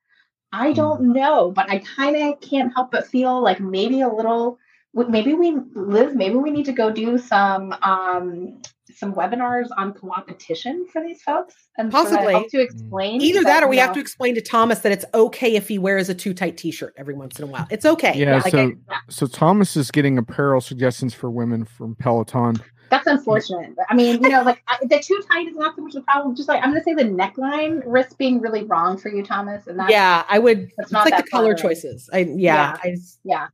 [0.52, 4.58] i don't know but i kind of can't help but feel like maybe a little
[4.94, 8.60] maybe we liz maybe we need to go do some um
[8.96, 12.32] some webinars on competition for these folks and Possibly.
[12.32, 15.04] help to explain Either that or we you have to explain to Thomas that it's
[15.14, 17.66] okay if he wears a too tight t shirt every once in a while.
[17.70, 18.12] It's okay.
[18.14, 22.56] Yeah, like, so I- so Thomas is getting apparel suggestions for women from Peloton.
[22.90, 25.94] That's unfortunate i mean you know like I, the too tight is not so much
[25.94, 29.22] the problem just like i'm gonna say the neckline risks being really wrong for you
[29.22, 30.58] thomas and that's yeah, I would.
[30.58, 31.74] It's It's not like the color flattering.
[31.74, 32.10] choices.
[32.12, 32.76] I yeah, Yeah.
[32.82, 33.48] I yeah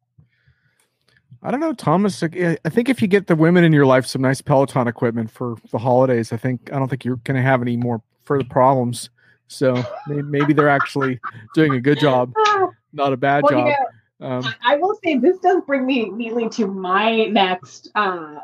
[1.42, 2.22] I don't know, Thomas.
[2.22, 5.30] I I think if you get the women in your life some nice Peloton equipment
[5.30, 8.44] for the holidays, I think I don't think you're going to have any more further
[8.44, 9.10] problems.
[9.48, 11.20] So maybe they're actually
[11.54, 12.32] doing a good job,
[12.92, 13.68] not a bad well, you job.
[13.68, 13.85] know,
[14.20, 18.36] Um, I- I will say this does bring me neatly to my next uh,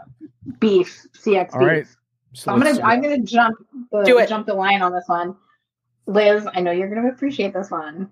[0.59, 1.69] beef CX all beef.
[1.69, 1.87] right.
[2.35, 3.57] So I'm gonna I'm gonna jump
[3.91, 4.29] the, Do it.
[4.29, 5.37] jump the line on this one.
[6.07, 8.11] Liz, I know you're gonna appreciate this one.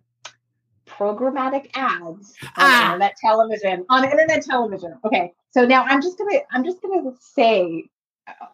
[0.86, 2.86] Programmatic ads on Ah.
[2.92, 3.84] internet television.
[3.88, 4.98] On internet television.
[5.04, 5.32] Okay.
[5.50, 7.84] So now I'm just gonna I'm just gonna say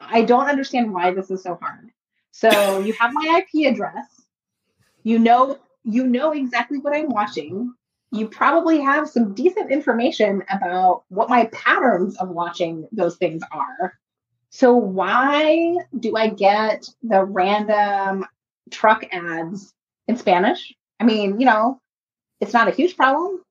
[0.01, 1.91] I don't understand why this is so hard.
[2.33, 4.07] So you have my IP address.
[5.03, 7.73] You know you know exactly what I'm watching.
[8.13, 13.95] You probably have some decent information about what my patterns of watching those things are.
[14.51, 18.25] So why do I get the random
[18.71, 19.75] truck ads
[20.09, 20.75] in Spanish?
[21.01, 21.81] I mean, you know,
[22.41, 23.43] it's not a huge problem.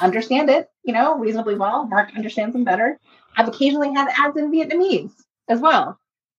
[0.00, 1.86] Understand it, you know, reasonably well.
[1.86, 2.98] Mark understands them better.
[3.36, 5.12] I've occasionally had ads in Vietnamese
[5.48, 5.98] as well.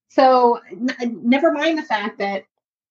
[0.10, 2.46] So n- never mind the fact that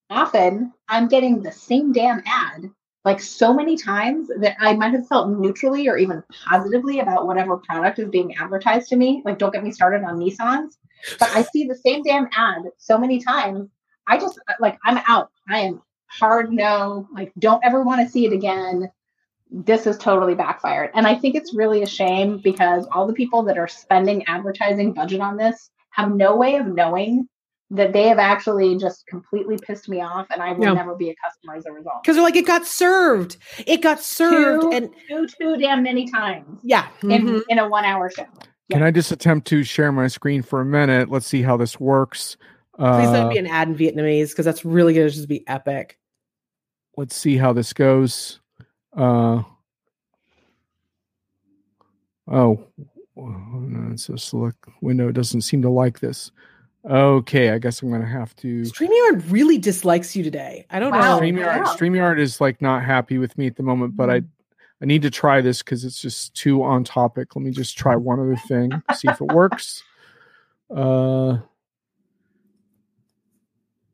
[0.08, 2.70] often I'm getting the same damn ad
[3.06, 7.56] like so many times that I might have felt neutrally or even positively about whatever
[7.56, 9.22] product is being advertised to me.
[9.24, 10.72] Like, don't get me started on Nissans,
[11.20, 13.70] but I see the same damn ad so many times.
[14.08, 15.30] I just uh, like I'm out.
[15.48, 17.06] I am hard no.
[17.14, 18.90] Like don't ever want to see it again.
[19.52, 20.90] This has totally backfired.
[20.94, 24.92] And I think it's really a shame because all the people that are spending advertising
[24.92, 27.28] budget on this have no way of knowing
[27.70, 30.72] that they have actually just completely pissed me off and I will Yeah.
[30.74, 32.02] never be a customer as a result.
[32.02, 33.38] Because they're like, it got served.
[33.66, 34.62] It got served.
[34.62, 36.86] Too, and too, too damn many times yeah.
[37.02, 37.42] in, mhm.
[37.48, 38.26] in a one hour show.
[38.70, 41.08] Can I just attempt to share my screen for a minute?
[41.10, 42.36] Let's see how this works.
[42.76, 45.28] Please let Uh, it be an ad in Vietnamese because that's really going to just
[45.28, 45.98] be epic.
[46.96, 48.40] let's see how this goes.
[48.96, 49.42] Uh,
[52.28, 52.64] oh,
[53.16, 55.10] no, it's a select window.
[55.12, 56.30] Doesn't seem to like this.
[56.88, 58.62] Okay, I guess I'm gonna have to.
[58.62, 60.66] StreamYard really dislikes you today.
[60.70, 61.00] I don't Wow.
[61.00, 61.20] know.
[61.20, 61.74] StreamYard, wow.
[61.76, 64.22] StreamYard is like not happy with me at the moment, but I
[64.80, 67.34] I need to try this because it's just too on topic.
[67.34, 69.82] Let me just try one other thing, see if it works.
[70.70, 71.38] Uh,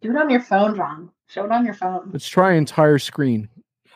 [0.00, 1.11] Do it on your phone, John.
[1.28, 2.11] Show it on your phone.
[2.12, 3.48] let's try entire screen.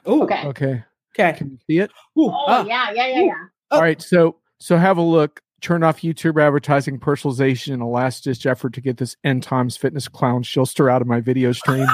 [0.06, 0.42] Oh, Okay.
[0.46, 0.84] Okay,
[1.18, 1.36] Okay.
[1.36, 1.90] can you see it?
[2.18, 2.64] Ooh, Oh ah.
[2.64, 3.34] yeah, yeah, yeah, yeah.
[3.72, 3.76] Oh.
[3.76, 5.42] All right, so so have a look.
[5.66, 9.76] Turn off YouTube advertising, personalization, and a last ditch effort to get this end times
[9.76, 11.90] fitness clown shilster out of my video streams.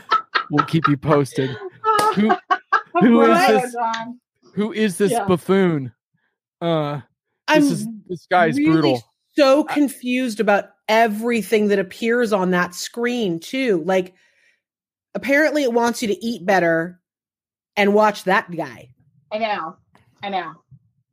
[0.50, 1.54] we'll keep you posted.
[2.14, 2.34] Who
[2.98, 3.76] who is this?
[4.54, 5.26] Who is this Yeah.
[5.26, 5.92] buffoon?
[6.62, 7.02] Uh
[7.46, 9.02] I'm this is this guy is really brutal.
[9.36, 13.82] so confused about everything that appears on that screen too.
[13.84, 14.14] Like
[15.14, 16.98] apparently it wants you to eat better
[17.76, 18.94] and watch that guy.
[19.30, 19.76] I know.
[20.22, 20.54] I know.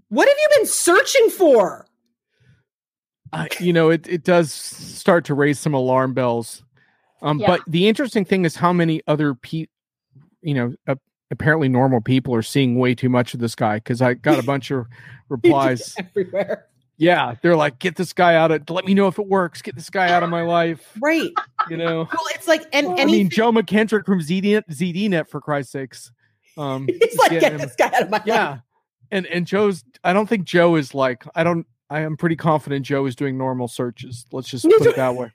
[0.07, 1.85] What have you been searching for?
[3.33, 6.63] Uh, you know, it it does start to raise some alarm bells.
[7.21, 7.47] Um, Yeah.
[7.47, 9.65] but the interesting thing is how many other pe,
[10.41, 10.95] you know, uh,
[11.31, 14.43] apparently normal people are seeing way too much of this guy because I got a
[14.45, 14.85] bunch of
[15.29, 15.95] replies.
[15.97, 16.65] everywhere.
[16.99, 18.67] Yeah, they're like, get this guy out of.
[18.71, 19.61] Let me know if it works.
[19.61, 20.81] Get this guy out of my life.
[20.99, 21.29] Right.
[21.69, 25.39] You know, Well, it's like and I any mean, Joe McKendrick from ZD, ZDNet for
[25.39, 26.11] Christ's sakes.
[26.57, 28.59] Um, he's like, get him- this guy out of my yeah, life.
[29.11, 29.83] and and Joe's.
[30.03, 31.23] I don't think Joe is like.
[31.35, 31.67] I don't.
[31.89, 34.25] I am pretty confident Joe is doing normal searches.
[34.33, 35.31] Let's just put it that way.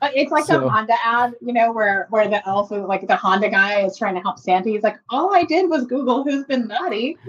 [0.00, 3.16] Uh, It's like So- the Honda ad, you know, where where the also like the
[3.16, 4.70] Honda guy is trying to help Santa.
[4.70, 7.18] He's like, all I did was Google who's been naughty.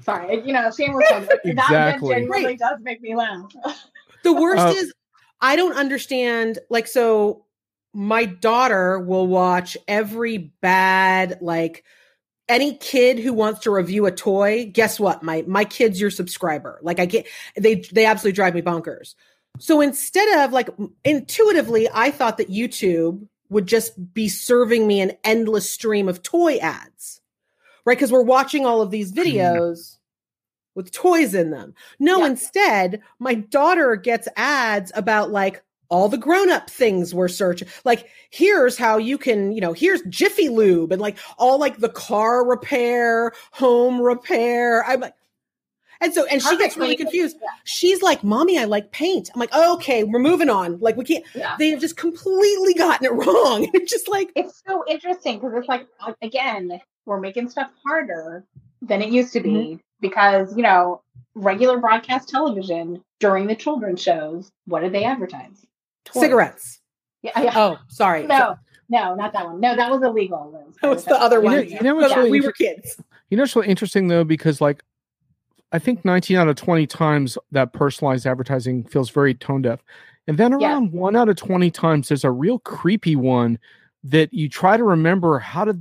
[0.00, 1.06] Sorry, you know, shameless.
[1.08, 1.28] plug.
[1.28, 2.08] That- Exactly.
[2.08, 2.58] That genuinely Right.
[2.58, 3.52] does make me laugh.
[4.24, 4.92] The worst Uh, is
[5.40, 7.44] I don't understand like so
[7.92, 11.84] my daughter will watch every bad like
[12.48, 15.22] any kid who wants to review a toy, guess what?
[15.22, 16.78] My my kid's your subscriber.
[16.82, 17.26] Like I get
[17.56, 19.14] they they absolutely drive me bonkers.
[19.58, 20.68] So instead of like
[21.04, 26.56] intuitively, I thought that YouTube would just be serving me an endless stream of toy
[26.56, 27.20] ads.
[27.84, 27.96] Right?
[27.98, 29.98] Because we're watching all of these videos
[30.74, 31.74] with toys in them.
[31.98, 32.28] No, Yeah.
[32.28, 37.64] instead, my daughter gets ads about like all the grown-up things were searched.
[37.84, 41.90] Like, here's how you can, you know, here's Jiffy Lube and like all like the
[41.90, 44.84] car repair, home repair.
[44.86, 45.14] I'm like,
[46.00, 47.36] and so, and she gets really confused.
[47.64, 49.30] She's like, Mommy, I like paint.
[49.34, 50.80] I'm like, okay, we're moving on.
[50.80, 51.54] Like, we can't, Yeah.
[51.58, 53.70] they have just completely gotten it wrong.
[53.74, 55.86] It's just like, It's so interesting because it's like
[56.22, 58.44] again, we're making stuff harder
[58.80, 59.76] than it used to be Mm-hmm.
[60.00, 61.02] because you know
[61.34, 65.64] regular broadcast television during the children's shows, what did they advertise?
[66.04, 66.20] Toys.
[66.22, 66.80] cigarettes.
[67.22, 67.52] Yeah, yeah.
[67.54, 68.26] Oh, sorry.
[68.26, 68.56] No,
[68.88, 69.60] no, not that one.
[69.60, 70.50] No, that was illegal.
[70.66, 70.76] Liz.
[70.82, 71.68] That was the other You know- one.
[71.68, 72.96] you know what's But really we inter- were kids.
[73.30, 74.82] You know, it's really interesting though, because like
[75.72, 79.82] I think 19 out of 20 times that personalized advertising feels very tone deaf.
[80.28, 80.72] And then Yeah.
[80.72, 83.58] around one out of 20 times, there's a real creepy one
[84.04, 85.78] that you try to remember how to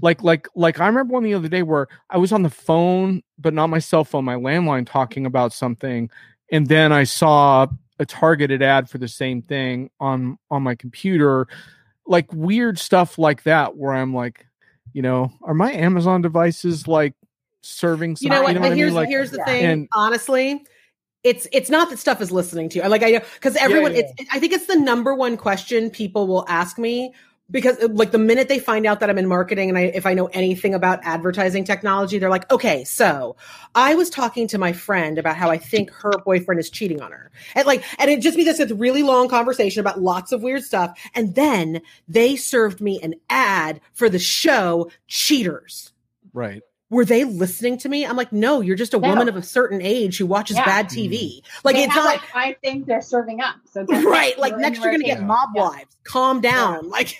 [0.00, 3.22] like like like I remember one the other day where I was on the phone,
[3.38, 6.08] but not my cell phone, my landline talking about something,
[6.50, 7.66] and then I saw
[7.98, 11.46] a targeted ad for the same thing on on my computer,
[12.06, 14.46] like weird stuff like that, where I'm like,
[14.92, 17.14] you know, are my Amazon devices like
[17.62, 18.60] serving you know something?
[18.60, 18.66] what?
[18.66, 18.78] I mean?
[18.78, 19.64] here's Like, here's the thing.
[19.64, 20.64] And- honestly,
[21.24, 22.88] it's it's not that stuff is listening to you.
[22.88, 24.02] Like I know because everyone, yeah.
[24.16, 27.12] it's I think it's the number one question people will ask me
[27.50, 30.06] because uh, like the minute they find out that I'm in marketing and I if
[30.06, 33.36] I know anything about advertising technology, they're like, okay, so
[33.74, 37.12] I was talking to my friend about how I think her boyfriend is cheating on
[37.12, 40.62] her, and like, and it just be this really long conversation about lots of weird
[40.64, 45.92] stuff, and then they served me an ad for the show Cheaters
[46.32, 46.62] right.
[46.90, 48.04] were they listening to me?
[48.06, 49.08] I'm like, no, you're just a No.
[49.08, 50.64] woman of a certain age who watches Yeah.
[50.64, 51.42] bad TV.
[51.64, 53.56] Like They it's have, not like five things they're serving up.
[53.72, 54.38] So right.
[54.38, 55.62] Like next, you're gonna get mob Yeah.
[55.68, 55.95] wives.
[56.06, 56.88] Calm down.
[56.96, 57.14] Like,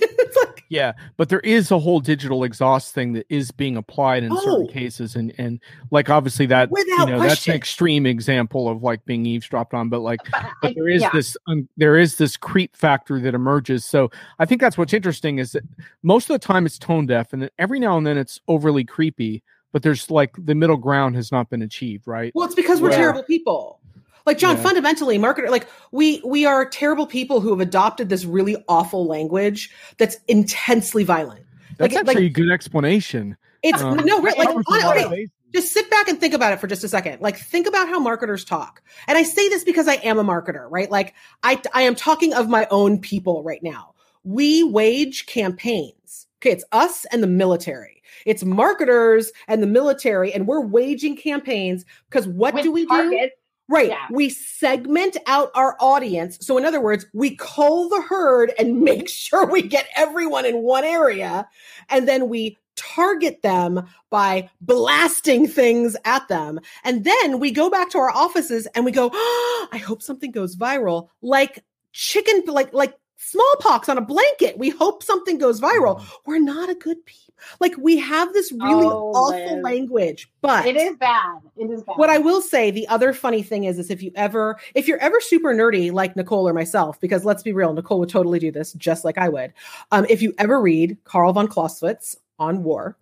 [0.44, 4.34] like Yeah, but there is a whole digital exhaust thing that is being applied in
[4.36, 4.72] certain Oh.
[4.72, 9.26] cases, and and like obviously that you know that's an extreme example of like being
[9.26, 11.10] eavesdropped on, but like But but there is yeah.
[11.12, 13.84] this um, there is this creep factor that emerges.
[13.84, 15.62] So I think that's what's interesting is that
[16.02, 18.84] most of the time it's tone deaf, and then every now and then it's overly
[18.84, 19.42] creepy.
[19.72, 22.32] But there's like the middle ground has not been achieved, right?
[22.34, 22.96] Well, it's because we're Yeah.
[22.96, 23.80] terrible people.
[24.26, 24.62] Like John, Yeah.
[24.62, 29.70] fundamentally, marketer, like we we are terrible people who have adopted this really awful language
[29.98, 31.44] that's intensely violent.
[31.78, 33.36] That's like- actually a good explanation.
[33.62, 36.18] It's Um, no, right, like Covers a lot hon- of okay, just sit back and
[36.20, 37.20] think about it for just a second.
[37.20, 38.82] Like think about how marketers talk.
[39.06, 40.90] And I say this because I am a marketer, right?
[40.90, 43.94] Like I I am talking of my own people right now.
[44.24, 46.26] We wage campaigns.
[46.42, 48.02] Okay, it's us and the military.
[48.26, 53.28] It's marketers and the military and we're waging campaigns because what With do we do?
[53.68, 53.88] Right.
[53.88, 54.06] Yeah.
[54.10, 56.38] We segment out our audience.
[56.40, 60.62] So, in other words, we cull the herd and make sure we get everyone in
[60.62, 61.48] one area.
[61.88, 66.60] And then we target them by blasting things at them.
[66.84, 70.30] And then we go back to our offices and we go, oh, I hope something
[70.30, 71.08] goes viral.
[71.22, 74.58] Like chicken, like, like, Smallpox on a blanket.
[74.58, 75.98] We hope something goes viral.
[75.98, 76.06] Mm.
[76.26, 77.25] We're not a good people.
[77.60, 79.62] Like we have this really Oh, awful Liz.
[79.64, 81.40] language, but It is bad.
[81.56, 81.96] It is bad.
[81.96, 84.98] what I will say, the other funny thing is, is if you ever, if you're
[84.98, 88.50] ever super nerdy like Nicole or myself, because let's be real, Nicole would totally do
[88.50, 89.52] this just like I would.
[89.92, 92.96] Um, if you ever read Carl von Clausewitz on war,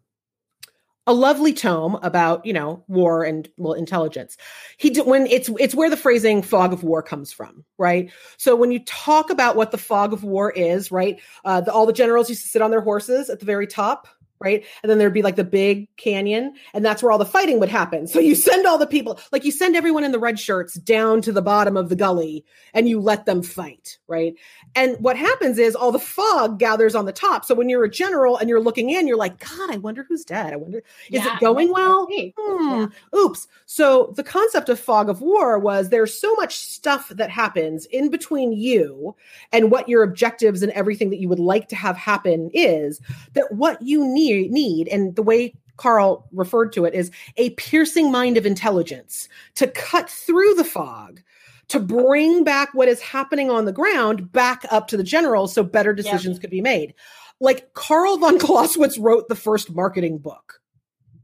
[1.06, 4.38] a lovely tome about you know war and well intelligence.
[4.78, 8.10] He did when it's it's where the phrasing fog of war comes from, right?
[8.38, 11.20] So when you talk about what the fog of war is, right?
[11.44, 14.08] Uh, the, all the generals used to sit on their horses at the very top.
[14.44, 14.64] Right.
[14.82, 17.70] And then there'd be like the big canyon, and that's where all the fighting would
[17.70, 18.06] happen.
[18.06, 21.22] So you send all the people, like you send everyone in the red shirts down
[21.22, 23.98] to the bottom of the gully and you let them fight.
[24.06, 24.34] Right.
[24.74, 27.44] And what happens is all the fog gathers on the top.
[27.44, 30.24] So when you're a general and you're looking in, you're like, God, I wonder who's
[30.24, 30.52] dead.
[30.52, 32.06] I wonder, is Yeah, it going well?
[32.36, 32.84] Hmm.
[33.16, 33.48] Oops.
[33.64, 38.10] So the concept of fog of war was there's so much stuff that happens in
[38.10, 39.16] between you
[39.52, 43.00] and what your objectives and everything that you would like to have happen is
[43.32, 48.12] that what you need need and the way Carl referred to it is a piercing
[48.12, 51.20] mind of intelligence to cut through the fog
[51.68, 55.62] to bring back what is happening on the ground back up to the generals so
[55.62, 56.94] better decisions could be made.
[57.40, 60.60] Like Carl von Clausewitz wrote the first marketing book.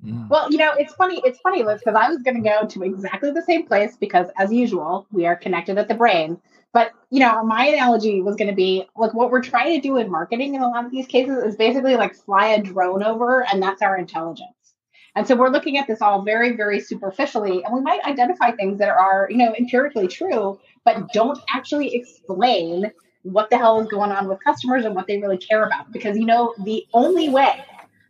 [0.04, 0.28] Mm.
[0.28, 1.20] Well, you know, it's funny.
[1.24, 4.28] It's funny, Liz, because I was going to go to exactly the same place because,
[4.38, 6.40] as usual, we are connected at the brain.
[6.72, 9.96] But you know, my analogy was going to be like what we're trying to do
[9.96, 13.44] in marketing in a lot of these cases is basically like fly a drone over,
[13.50, 14.74] and that's our intelligence.
[15.16, 18.78] And so we're looking at this all very, very superficially, and we might identify things
[18.78, 24.12] that are, you know, empirically true, but don't actually explain what the hell is going
[24.12, 25.90] on with customers and what they really care about.
[25.92, 27.64] Because you know, the only way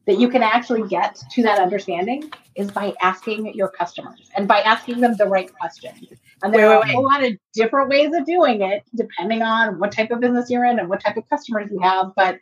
[0.06, 4.60] that you can actually get to that understanding is by asking your customers and by
[4.60, 6.08] asking them the right questions.
[6.42, 9.42] And there Wait, are wait, a whole lot of different ways of doing it, depending
[9.42, 12.12] on what type of business you're in and what type of customers you have.
[12.16, 12.36] But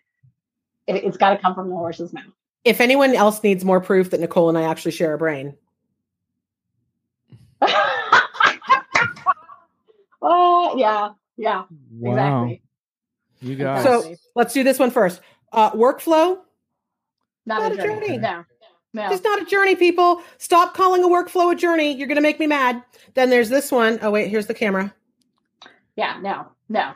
[0.87, 2.25] it, it's got to come from the horse's mouth.
[2.65, 5.55] If anyone else needs more proof that Nicole and I actually share a brain,
[10.23, 11.65] oh yeah, yeah,
[11.99, 12.63] Wow, exactly.
[13.41, 13.83] you guys.
[13.85, 15.21] So- let's do this one first.
[15.53, 16.39] Uh, workflow,
[17.47, 18.07] not, not a a journey.
[18.09, 18.19] journey.
[18.19, 18.45] No,
[18.95, 19.13] no.
[19.13, 20.23] it's not a journey, people.
[20.39, 21.95] Stop calling a workflow a journey.
[21.95, 22.83] You're going to make me mad.
[23.15, 23.99] Then there's this one.
[24.03, 24.95] Oh, wait, here's the camera.
[25.97, 26.93] yeah, no, no.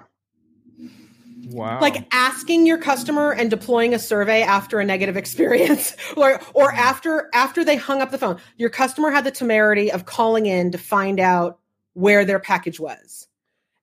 [1.51, 6.73] wow, Like asking your customer and deploying a survey after a negative experience or or
[6.73, 8.39] after after they hung up the phone.
[8.57, 11.59] Your customer had the temerity of calling in to find out
[11.95, 13.29] where their package was.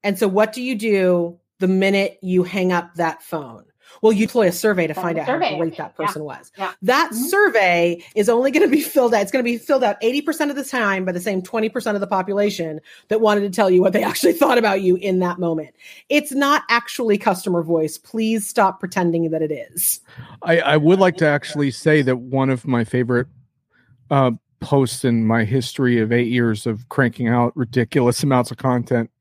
[0.04, 3.66] And so what do you do the minute you hang up that phone?
[4.02, 5.52] Well, you deploy a survey to find out survey.
[5.52, 6.06] how great that Yeah.
[6.06, 6.52] person was.
[6.58, 6.72] Yeah.
[6.82, 7.16] That Mhm.
[7.30, 9.22] survey is only going to be filled out.
[9.22, 12.02] It's going to be filled out 80% of the time by the same 20% of
[12.02, 15.40] the population that wanted to tell you what they actually thought about you in that
[15.40, 15.70] moment.
[16.10, 17.98] It's not actually customer voice.
[17.98, 20.00] Please stop pretending that it is.
[20.42, 23.28] I, I would like to actually say that one of my favorite
[24.10, 29.10] uh, posts in my history of eight years of cranking out ridiculous amounts of content
[29.10, 29.19] at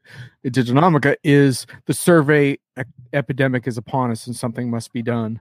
[0.50, 2.82] Diginomica is the survey e-
[3.12, 5.40] epidemic is upon us and something must be done.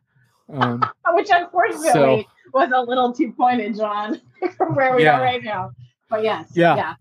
[0.51, 4.21] Um, Which unfortunately So- was a little too pointed, John,
[4.57, 5.19] from where we Yeah.
[5.19, 5.71] are right now.
[6.09, 6.75] But yes, Yeah.
[6.75, 6.93] yeah.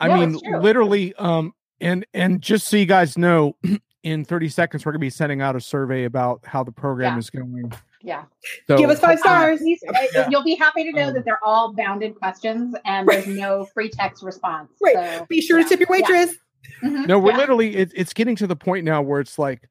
[0.00, 3.56] I No, mean, literally, um, and and just so you guys know,
[4.02, 7.18] in 30 seconds, we're gonna be sending out a survey about how the program Yeah.
[7.18, 7.72] is going.
[8.02, 8.24] Yeah.
[8.66, 9.60] So Give us five stars.
[9.60, 10.28] please- uh, Yeah.
[10.30, 13.88] You'll be happy to know Um, that they're all bounded questions and there's no free
[13.90, 14.70] text response.
[14.82, 14.94] Right.
[14.94, 15.64] So, Be sure yeah.
[15.64, 16.34] to tip your waitress.
[16.82, 17.06] Mhm.
[17.06, 17.38] No, we're Yeah.
[17.38, 19.68] literally it, it's getting to the point now where it's like,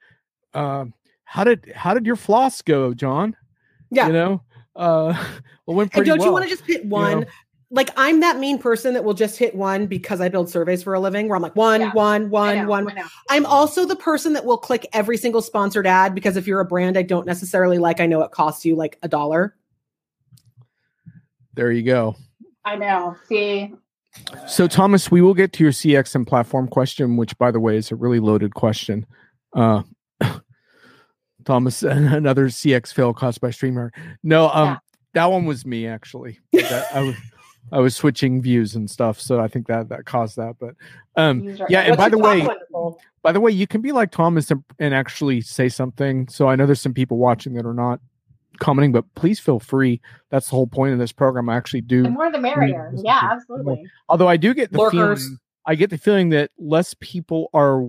[0.53, 0.93] um,
[1.25, 3.35] how did how did your floss go, John?
[3.91, 4.07] Yeah.
[4.07, 4.43] You know,
[4.75, 5.13] uh,
[5.65, 6.27] well, went And pretty don't well.
[6.27, 7.21] you want to just hit one?
[7.21, 7.25] know?
[7.71, 10.93] Like I'm that mean person that will just hit one because I build surveys for
[10.93, 11.93] a living where I'm like one, Yeah.
[11.93, 12.91] one, I one, know, one.
[12.91, 13.05] I know.
[13.31, 16.65] I'm also the person that will click every single sponsored ad because if you're a
[16.65, 19.55] brand I don't necessarily like, I know it costs you like a dollar.
[21.55, 22.15] There you go.
[22.65, 23.15] I know.
[23.27, 23.73] See,
[24.47, 27.78] So, Thomas, we will get to your CX and platform question, which, by the way,
[27.78, 29.05] is a really loaded question.
[29.55, 29.84] Uh,
[31.45, 33.91] Thomas, another CX fail caused by Streamer.
[34.24, 34.78] No, um, Yeah.
[35.14, 36.39] that one was me actually.
[36.53, 37.16] That, I was,
[37.72, 40.55] I was switching views and stuff, so I think that that caused that.
[40.59, 40.76] But,
[41.16, 42.99] um, yeah, and What's by the way, Nicole?
[43.24, 46.28] by the way, you can be like Thomas and, and actually say something.
[46.28, 47.99] So I know there's some people watching that are not
[48.60, 50.01] commenting, but please feel free.
[50.30, 51.49] That's the whole point of this program.
[51.49, 52.91] I actually do the more the merrier.
[52.95, 53.86] Yeah, to- absolutely.
[54.10, 55.24] Although I do get the Lurkers.
[55.24, 57.84] feeling, I get the feeling that less people are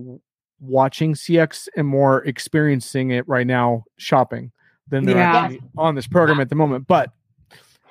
[0.59, 4.51] watching CX and more experiencing it right now shopping
[4.87, 5.35] than they're Yeah.
[5.37, 6.87] actually on this program at the moment.
[6.87, 7.11] But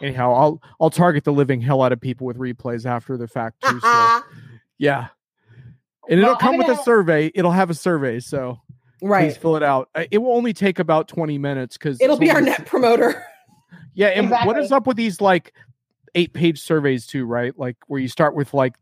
[0.01, 3.61] anyhow, I'll I'll target the living hell out of people with replays after the fact
[3.63, 3.81] too.
[3.81, 4.23] So uh-huh.
[4.79, 5.09] yeah,
[6.09, 7.31] and it'll come I'm with a survey.
[7.35, 8.61] It'll have a survey, so
[9.01, 9.37] please right.
[9.37, 9.89] fill it out.
[9.95, 13.25] Uh, It will only take about twenty minutes because It'll be our net promoter.
[13.95, 15.53] yeah, and what is up with these like
[16.15, 17.59] eight page surveys too, right?
[17.59, 18.75] Like where you start with like,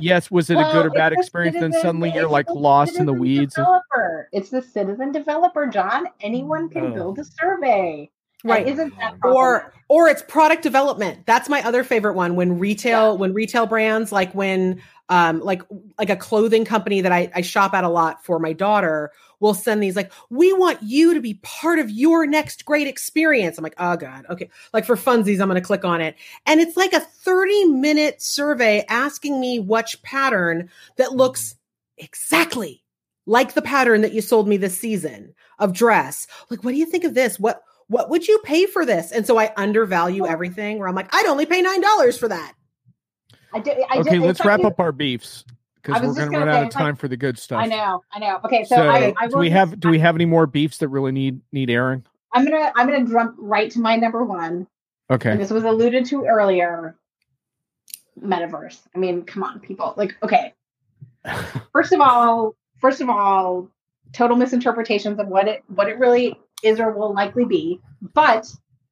[0.00, 1.56] yes, was it a good or bad the experience?
[1.58, 3.54] Then suddenly you're like lost in the weeds.
[3.54, 4.28] Developer.
[4.32, 6.06] It's the citizen developer, John.
[6.20, 6.94] Anyone can Oh.
[6.94, 8.10] build a survey.
[8.44, 8.68] Right.
[8.68, 13.32] Isn't that or or it's product development that's my other favorite one when retail when
[13.32, 15.62] retail brands like when um like
[15.98, 19.10] like a clothing company that I, I shop at a lot for my daughter
[19.40, 23.58] will send these like we want you to be part of your next great experience
[23.58, 26.14] i'm like oh god okay like for funsies i'm going to click on it
[26.46, 31.54] and it's like a 30 minute survey asking me which pattern that looks
[31.98, 32.82] exactly
[33.26, 36.86] like the pattern that you sold me this season of dress like what do you
[36.86, 39.12] think of this what what would you pay for this?
[39.12, 42.54] And so I undervalue everything where I'm like, I'd only pay nine dollars for that.
[43.52, 43.78] I did.
[43.88, 45.52] I Okay, did, let's wrap like- up our beefs I
[45.86, 47.62] because we're going to run out of like- time for the good stuff.
[47.62, 48.02] I know.
[48.12, 48.40] I know.
[48.44, 50.88] Okay, so, So, I, I do we have do we have any more beefs that
[50.88, 52.04] really need need airing?
[52.32, 54.66] I'm gonna I'm gonna jump right to my number one, and
[55.10, 56.96] Okay, this was alluded to earlier.
[58.20, 58.80] Metaverse.
[58.94, 59.94] I mean, come on, people.
[59.96, 60.54] Like, okay,
[61.72, 63.68] first of all, first of all,
[64.12, 67.80] total misinterpretations of what it what it really is or will likely be.
[68.14, 68.46] But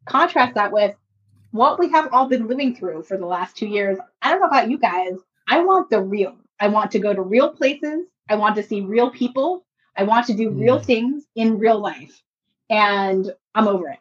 [0.07, 0.95] contrast that with
[1.53, 3.99] what we have all been living through for the last two years.
[4.23, 5.15] I don't know about you guys.
[5.49, 6.35] I want the real.
[6.65, 8.07] I want to go to real places.
[8.31, 9.67] I want to see real people.
[9.99, 10.85] I want to do real Mm.
[10.87, 12.23] things in real life.
[12.71, 13.99] And I'm over it.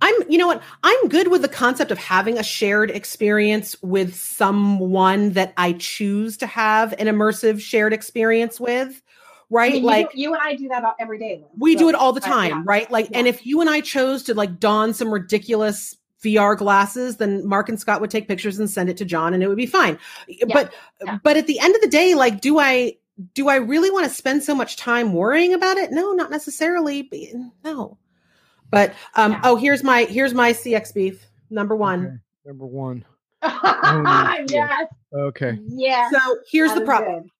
[0.00, 0.62] I'm, you know what?
[0.84, 6.36] I'm good with the concept of having a shared experience with someone that I choose
[6.36, 9.02] to have an immersive shared experience with.
[9.02, 9.72] I Right.
[9.72, 11.42] mean, you like do- you, and I do that every day.
[11.58, 12.62] We do it all the but time, yeah.
[12.64, 12.88] right?
[12.92, 17.46] Like, and if you and I chose to like don some ridiculous VR glasses, then
[17.46, 19.66] Mark and Scott would take pictures and send it to John and it would be
[19.66, 19.98] fine.
[20.48, 20.72] But
[21.04, 21.18] yeah.
[21.22, 22.94] but at the end of the day, like, do I
[23.34, 25.92] do I really want to spend so much time worrying about it?
[25.92, 27.08] No, not necessarily.
[27.64, 27.98] No.
[28.70, 29.40] But um, Yeah.
[29.44, 32.06] oh, here's my here's my CX beef number one.
[32.06, 32.16] Okay,
[32.46, 33.04] number one.
[33.42, 34.86] yes.
[35.12, 36.10] Okay, Yeah.
[36.10, 37.30] So here's that the is problem.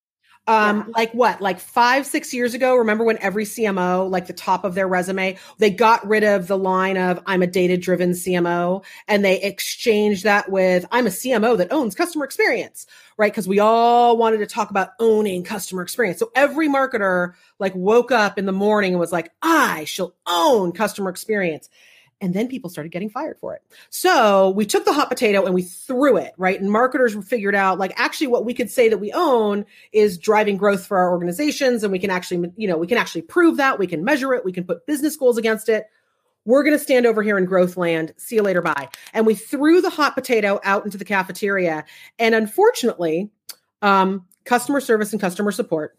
[0.47, 0.85] Um, Yeah.
[0.95, 4.75] like what, like five, six years ago, remember when every CMO, like the top of
[4.75, 9.25] their resume, they got rid of the line of I'm a data driven CMO and
[9.25, 12.87] they exchanged that with I'm a CMO that owns customer experience,
[13.17, 13.33] right?
[13.33, 16.19] Because we all wanted to talk about owning customer experience.
[16.19, 20.73] So every marketer like woke up in the morning and was like, I shall own
[20.73, 21.71] customer experience.
[22.21, 23.63] And then people started getting fired for it.
[23.91, 26.61] So we took the hot potato and we threw it, right?
[26.61, 30.57] And marketers figured out like actually what we could say that we own is driving
[30.57, 33.79] growth for our organizations and we can actually you know we can actually prove that.
[33.79, 34.45] We can measure it.
[34.45, 35.87] We can put business goals against it.
[36.47, 38.13] We're going to stand over here in growth land.
[38.17, 38.61] See you later.
[38.61, 38.91] Bye.
[39.15, 41.85] And we threw the hot potato out into the cafeteria.
[42.19, 43.31] And unfortunately
[43.83, 45.97] um, customer service and customer support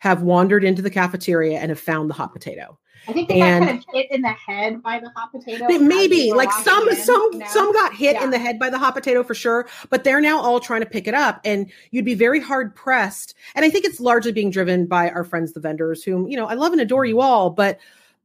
[0.00, 2.76] have wandered into the cafeteria and have found the hot potato
[3.08, 5.66] I think they And- got kind of hit in the head by the hot potato.
[5.78, 7.46] Maybe like some in, some you know?
[7.48, 8.24] some got hit Yeah.
[8.24, 10.86] in the head by the hot potato for sure but they're now all trying to
[10.86, 14.50] pick it up and you'd be very hard pressed and i think it's largely being
[14.50, 17.48] driven by our friends the vendors whom you know i love and adore you all
[17.48, 17.78] but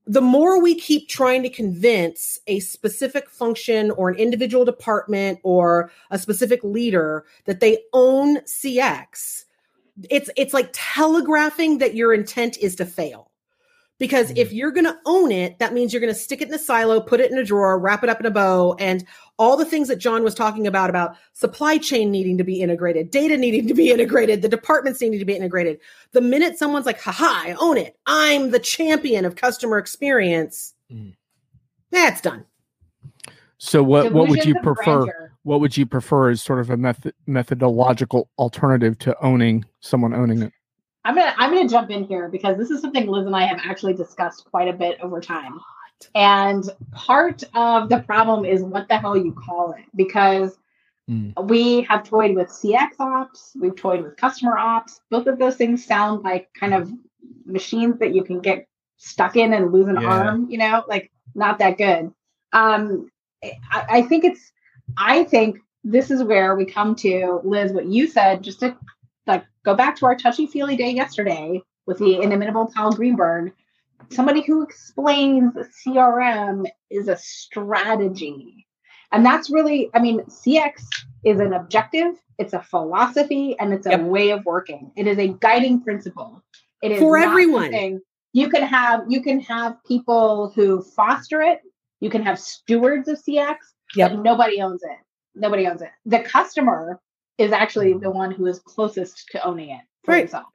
[0.08, 5.90] the more we keep trying to convince a specific function or an individual department or
[6.12, 9.45] a specific leader that they own cx
[10.10, 13.32] it's it's like telegraphing that your intent is to fail
[13.98, 16.54] Because if you're going to own it, that means you're going to stick it in
[16.54, 19.06] a silo, put it in a drawer, wrap it up in a bow, and
[19.40, 23.10] all the things that John was talking about about supply chain needing to be integrated,
[23.10, 25.80] data needing to be integrated, the departments needing to be integrated.
[26.12, 27.98] The minute someone's like, haha, I own it.
[28.06, 30.74] I'm the champion of customer experience.
[30.92, 31.16] Mm.
[31.92, 32.46] That's done.
[33.58, 35.25] So what what would you of prefer?
[35.46, 35.54] Grandeur.
[35.54, 40.42] What would you prefer as sort of a method methodological alternative to owning someone owning
[40.42, 40.54] it?
[41.04, 43.60] I'm gonna I'm gonna jump in here because this is something Liz and I have
[43.64, 45.60] actually discussed quite a bit over time.
[46.14, 50.58] And part of the problem is what the hell you call it because
[51.08, 51.48] Mm.
[51.48, 55.02] we have toyed with CX ops, we've toyed with customer ops.
[55.12, 56.92] Both of those things sound like kind of
[57.46, 58.68] machines that you can get
[58.98, 60.08] stuck in and lose an Yeah.
[60.08, 62.12] arm, you know, like not that good.
[62.54, 63.12] Um,
[63.44, 64.52] I, I think it's,
[64.98, 68.76] I think this is where we come to Liz, what you said, just to
[69.28, 73.54] like go back to our touchy feely day yesterday with the inimitable Paul Greenberg.
[74.10, 75.54] Somebody who explains
[75.86, 78.68] CRM is a strategy.
[79.12, 80.84] And that's really, I mean, CX
[81.24, 84.02] is an objective, it's a philosophy, and it's a Yep.
[84.02, 84.92] way of working.
[84.96, 86.44] It is a guiding principle.
[86.82, 88.02] It is For everyone.
[88.34, 91.62] You can have you can have people who foster it.
[92.02, 93.56] You can have stewards of CX,
[93.96, 94.12] Yep.
[94.12, 94.98] but nobody owns it.
[95.36, 95.90] Nobody owns it.
[96.06, 97.00] The customer
[97.38, 98.04] is actually mm-hmm.
[98.04, 100.20] the one who is closest to owning it for Right.
[100.22, 100.48] himself.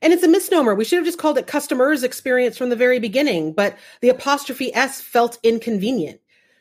[0.00, 0.74] And it's a misnomer.
[0.74, 4.72] We should have just called it customers experience from the very beginning, but the apostrophe
[4.74, 6.20] S felt inconvenient,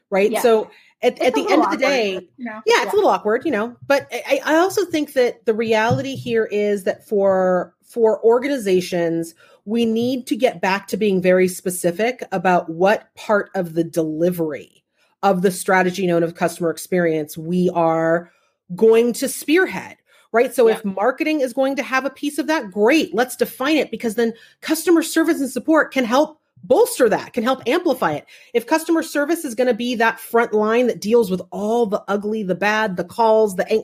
[0.09, 0.32] right?
[0.32, 0.41] Yeah.
[0.41, 0.71] So
[1.03, 3.51] at, at the end of the day, you know, yeah, it's a little awkward, you
[3.51, 3.78] know.
[3.86, 9.86] But I, I also think that the reality here is that for for organizations, we
[9.86, 14.84] need to get back to being very specific about what part of the delivery
[15.24, 18.32] of the strategy known of customer experience we are
[18.76, 19.97] going to spearhead.
[20.34, 20.53] Right.
[20.53, 23.15] So if marketing is going to have a piece of that, great.
[23.15, 27.63] Let's define it because then customer service and support can help bolster that, can help
[27.65, 28.26] amplify it.
[28.53, 32.03] If customer service is going to be that front line that deals with all the
[32.09, 33.84] ugly, the bad, the calls, the ang-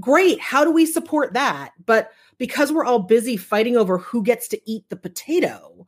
[0.00, 0.40] great.
[0.40, 1.72] How do we support that?
[1.84, 5.86] But because we're all busy fighting over who gets to eat the potato,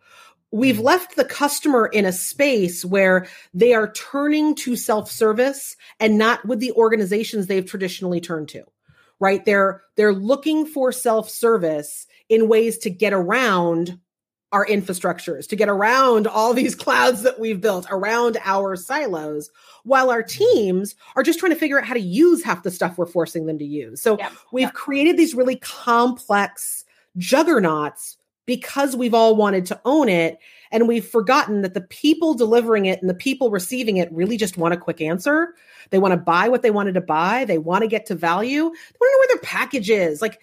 [0.54, 0.82] we've hmm.
[0.82, 6.60] left the customer in a space where they are turning to self-service and not with
[6.60, 8.64] the organizations they've traditionally turned to.
[9.20, 9.44] Right?
[9.44, 13.98] They're they're looking for self-service in ways to get around
[14.52, 19.50] our infrastructures, to get around all these clouds that we've built around our silos,
[19.84, 22.98] while our teams are just trying to figure out how to use half the stuff
[22.98, 24.00] we're forcing them to use.
[24.00, 24.30] So Yeah.
[24.52, 26.84] we've created these really complex
[27.16, 28.16] juggernauts
[28.46, 30.38] because we've all wanted to own it.
[30.70, 34.58] And we've forgotten that the people delivering it and the people receiving it really just
[34.58, 35.54] want a quick answer.
[35.90, 37.44] They want to buy what they wanted to buy.
[37.44, 38.62] They want to get to value.
[38.62, 40.20] They want to know where their package is.
[40.20, 40.40] Like,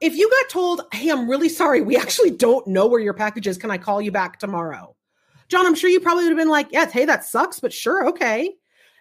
[0.00, 3.46] if you got told, hey, I'm really sorry, we actually don't know where your package
[3.46, 3.56] is.
[3.56, 4.94] Can I call you back tomorrow?
[5.48, 8.06] John, I'm sure you probably would have been like, yes, hey, that sucks, but sure,
[8.08, 8.54] okay.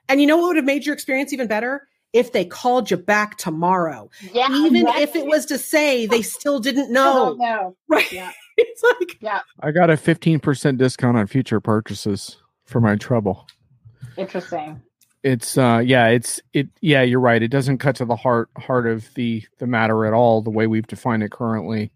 [0.07, 1.87] And you know what would have made your experience even better?
[2.13, 4.09] If they called you back tomorrow.
[4.31, 4.47] Yeah.
[4.51, 7.33] even if it was to say they still didn't know.
[7.33, 7.75] know.
[7.87, 8.11] Right.
[8.11, 8.31] Yeah.
[8.55, 13.47] It's like, I got a 15% discount on future purchases for my trouble.
[14.15, 14.79] Interesting.
[15.23, 17.41] It's uh yeah, it's it yeah, you're right.
[17.41, 20.67] It doesn't cut to the heart heart of the the matter at all the way
[20.67, 21.91] we've defined it currently.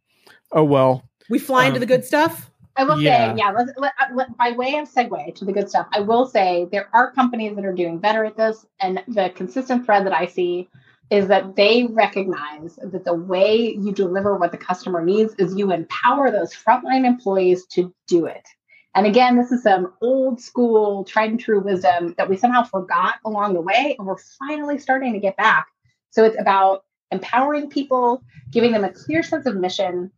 [0.52, 1.08] Oh well.
[1.30, 2.50] we fly into Um, the good stuff.
[2.78, 3.34] I will Yeah.
[3.34, 6.02] say, yeah, let's, let, uh, let, by way of segue to the good stuff, I
[6.02, 8.66] will say there are companies that are doing better at this.
[8.80, 10.70] And the consistent thread that I see
[11.10, 15.72] is that they recognize that the way you deliver what the customer needs is you
[15.72, 18.46] empower those frontline employees to do it.
[18.94, 23.16] And again, this is some old school, tried and true wisdom that we somehow forgot
[23.26, 25.68] along the way, and we're finally starting to get back.
[26.10, 30.12] So it's about empowering people, giving them a clear sense of mission,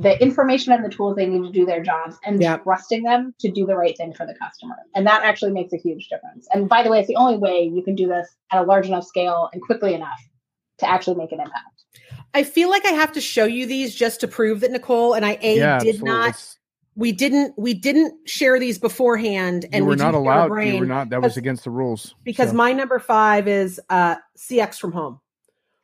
[0.00, 2.56] the information and the tools they need to do their jobs and Yeah.
[2.56, 4.76] trusting them to do the right thing for the customer.
[4.94, 6.48] And that actually makes a huge difference.
[6.54, 8.86] And by the way, it's the only way you can do this at a large
[8.86, 10.18] enough scale and quickly enough
[10.78, 11.84] to actually make an impact.
[12.32, 15.26] I feel like I have to show you these just to prove that Nicole and
[15.26, 16.08] I a yeah, did absolutely.
[16.08, 16.56] not
[16.96, 20.64] we didn't we didn't share these beforehand and you were we not didn't allowed.
[20.64, 22.14] You were not that was against the rules.
[22.24, 25.20] because So, my number five is uh CX from home.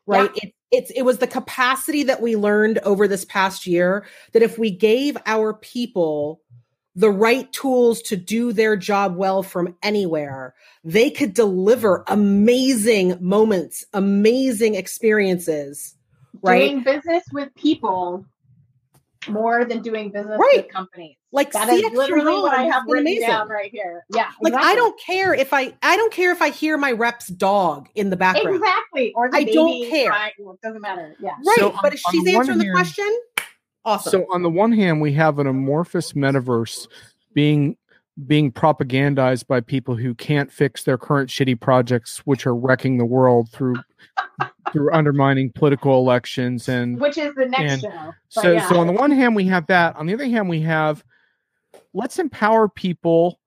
[0.06, 0.30] Right?
[0.36, 4.58] It, it's it was the capacity that we learned over this past year that if
[4.58, 6.40] we gave our people
[6.94, 13.84] the right tools to do their job well from anywhere, they could deliver amazing moments,
[13.92, 15.94] amazing experiences.
[16.42, 16.70] Right?
[16.70, 18.24] Doing business with people
[19.29, 20.64] more than doing business Right.
[20.64, 21.16] with companies.
[21.33, 23.29] Like That is CX literally what I have written amazing.
[23.29, 24.05] down right here.
[24.14, 24.31] Yeah.
[24.41, 27.89] Like I don't care if I I don't care if I hear my rep's dog
[27.95, 28.57] in the background.
[28.57, 29.12] Exactly.
[29.14, 30.09] Or the I baby don't care.
[30.11, 30.33] crying.
[30.39, 31.14] It doesn't matter.
[31.20, 31.31] Yeah.
[31.47, 33.20] Right, So but on- if she's the one answering the question,
[33.85, 34.11] Awesome.
[34.11, 36.89] So on the one hand, we have an amorphous metaverse
[37.35, 37.77] being
[38.27, 43.05] being propagandized by people who can't fix their current shitty projects, which are wrecking the
[43.05, 43.77] world through
[44.77, 48.12] through undermining political elections and which is the next and show.
[48.29, 48.68] So yeah.
[48.68, 49.97] so on the one hand we have that.
[49.97, 51.03] On the other hand, we have
[51.95, 53.41] let's empower people,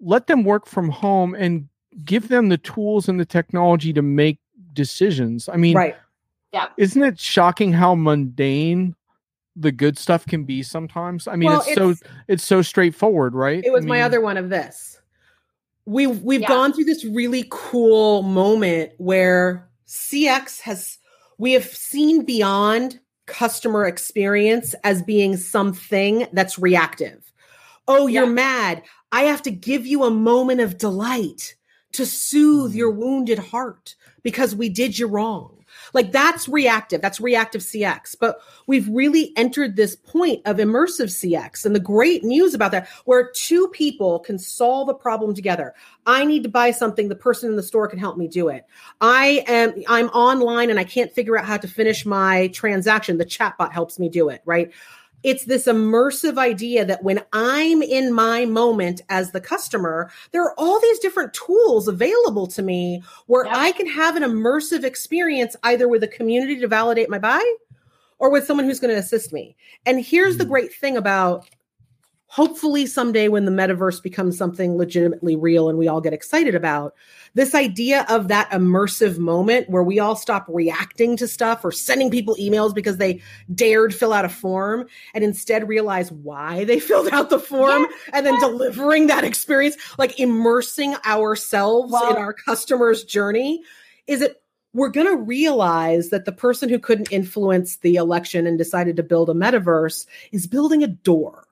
[0.00, 1.68] let them work from home and
[2.04, 4.38] give them the tools and the technology to make
[4.72, 5.48] decisions.
[5.48, 5.96] I mean, right.
[6.76, 8.96] isn't it shocking how mundane
[9.54, 11.28] the good stuff can be sometimes?
[11.28, 13.62] I mean, Well, it's, so it's- it's so straightforward, right?
[13.64, 15.00] It was I my other one of this.
[15.86, 16.48] We we've Yeah.
[16.48, 20.98] gone through this really cool moment where CX has
[21.38, 27.32] we have seen beyond customer experience as being something that's reactive.
[27.88, 28.30] Oh, you're Yeah.
[28.32, 28.82] mad.
[29.10, 31.56] I have to give you a moment of delight
[31.92, 32.76] to soothe Mhm.
[32.76, 35.59] your wounded heart because we did you wrong.
[35.92, 37.00] Like that's reactive.
[37.00, 38.16] That's reactive CX.
[38.18, 41.64] But we've really entered this point of immersive CX.
[41.64, 45.74] And the great news about that, where two people can solve a problem together.
[46.06, 47.08] I need to buy something.
[47.08, 48.64] The person in the store can help me do it.
[49.00, 53.18] I am, I'm online and I can't figure out how to finish my transaction.
[53.18, 54.72] The chatbot helps me do it, right?
[55.22, 60.54] It's this immersive idea that when I'm in my moment as the customer, there are
[60.58, 63.54] all these different tools available to me where Yep.
[63.56, 67.44] I can have an immersive experience either with a community to validate my buy
[68.18, 69.56] or with someone who's going to assist me.
[69.86, 70.48] And here's the Mhm.
[70.48, 71.48] great thing about
[72.30, 76.94] hopefully someday when the metaverse becomes something legitimately real and we all get excited about
[77.34, 82.08] this idea of that immersive moment where we all stop reacting to stuff or sending
[82.08, 83.20] people emails because they
[83.52, 88.24] dared fill out a form and instead realize why they filled out the form and
[88.24, 93.62] then delivering that experience like immersing ourselves Well- in our customer's journey
[94.06, 94.40] is it
[94.72, 99.02] we're going to realize that the person who couldn't influence the election and decided to
[99.02, 101.48] build a metaverse is building a door.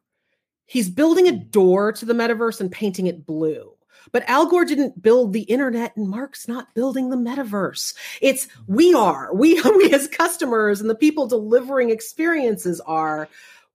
[0.69, 3.73] He's building a door to the metaverse and painting it blue.
[4.13, 7.95] But Al Gore didn't build the internet and Mark's not building the metaverse.
[8.21, 9.31] It's we are.
[9.39, 13.29] We we as customers and the people delivering experiences are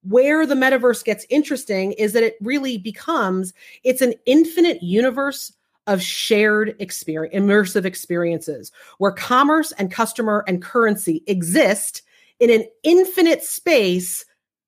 [0.04, 5.52] where the metaverse gets interesting is that it really becomes it's an infinite universe
[5.88, 12.04] of shared experience immersive experiences where commerce and customer and currency exist
[12.40, 14.26] in an infinite space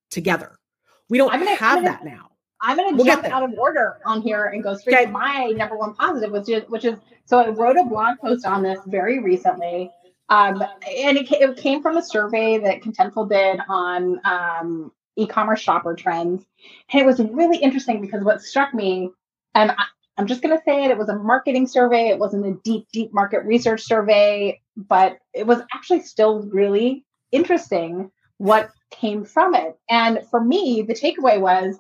[0.09, 0.55] together.
[1.10, 2.30] We don't I'm gonna- have gonna- that now.
[2.62, 5.06] I'm going to We'll jump out of order on here and go straight Okay.
[5.06, 8.45] to my number one positive, which is, which is so I wrote a blog post
[8.45, 9.91] on this very recently.
[10.30, 15.95] Um, and it, it came from a survey that Contentful did on um, e-commerce shopper
[15.95, 16.45] trends.
[16.91, 19.12] And it was really interesting because what struck me,
[19.53, 19.84] and I,
[20.18, 22.08] I'm just going to say it, it was a marketing survey.
[22.08, 28.10] It wasn't a deep, deep market research survey, but it was actually still really interesting
[28.38, 29.77] what came from it.
[29.89, 31.77] And for me, the takeaway was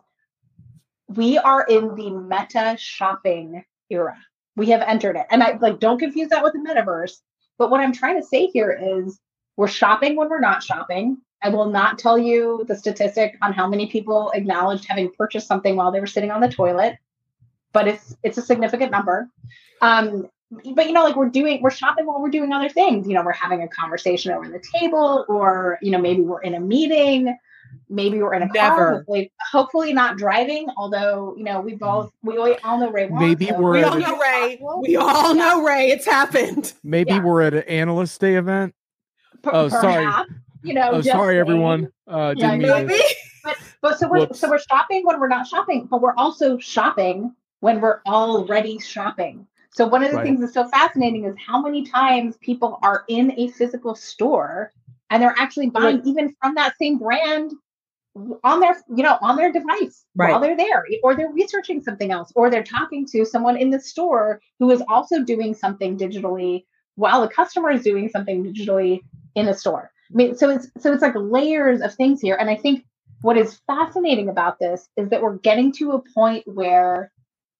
[1.07, 4.17] we are in the meta shopping era.
[4.55, 5.27] We have entered it.
[5.29, 7.17] And I like don't confuse that with the metaverse.
[7.57, 9.19] But what I'm trying to say here is
[9.57, 11.17] we're shopping when we're not shopping.
[11.41, 15.75] I will not tell you the statistic on how many people acknowledged having purchased something
[15.75, 16.97] while they were sitting on the toilet,
[17.71, 19.29] but it's it's a significant number.
[19.81, 23.07] Um, but you know, like we're doing, we're shopping while we're doing other things.
[23.07, 26.53] You know, we're having a conversation over the table, or you know, maybe we're in
[26.55, 27.35] a meeting,
[27.89, 28.53] maybe we're in a car.
[28.69, 28.91] Never.
[28.97, 30.67] Hopefully, hopefully not driving.
[30.77, 33.07] Although you know, we both we all know Ray.
[33.07, 33.57] wants Maybe it.
[33.57, 34.59] we're We all a- know Ray.
[34.81, 35.89] We all know Ray.
[35.89, 36.73] It's happened.
[36.83, 37.23] Maybe Yeah.
[37.23, 38.73] we're at an analyst day event.
[39.41, 40.07] Per- Oh, sorry.
[40.63, 41.39] You know, Oh, sorry, saying.
[41.39, 41.91] everyone.
[42.07, 43.03] Uh, Yeah, didn't mean to- Maybe.
[43.43, 44.39] But but so we're Whoops.
[44.39, 49.45] so we're shopping when we're not shopping, but we're also shopping when we're already shopping.
[49.75, 50.25] So one of the Right.
[50.25, 54.71] things that's so fascinating is how many times people are in a physical store
[55.09, 57.51] and they're actually buying even from that same brand
[58.45, 60.31] on their you know on their device Right.
[60.31, 63.79] while they're there or they're researching something else or they're talking to someone in the
[63.79, 66.63] store who is also doing something digitally
[66.95, 69.01] while the customer is doing something digitally
[69.35, 72.49] in the store i mean so it's so it's like layers of things here and
[72.49, 72.85] i think
[73.21, 77.11] what is fascinating about this is that we're getting to a point where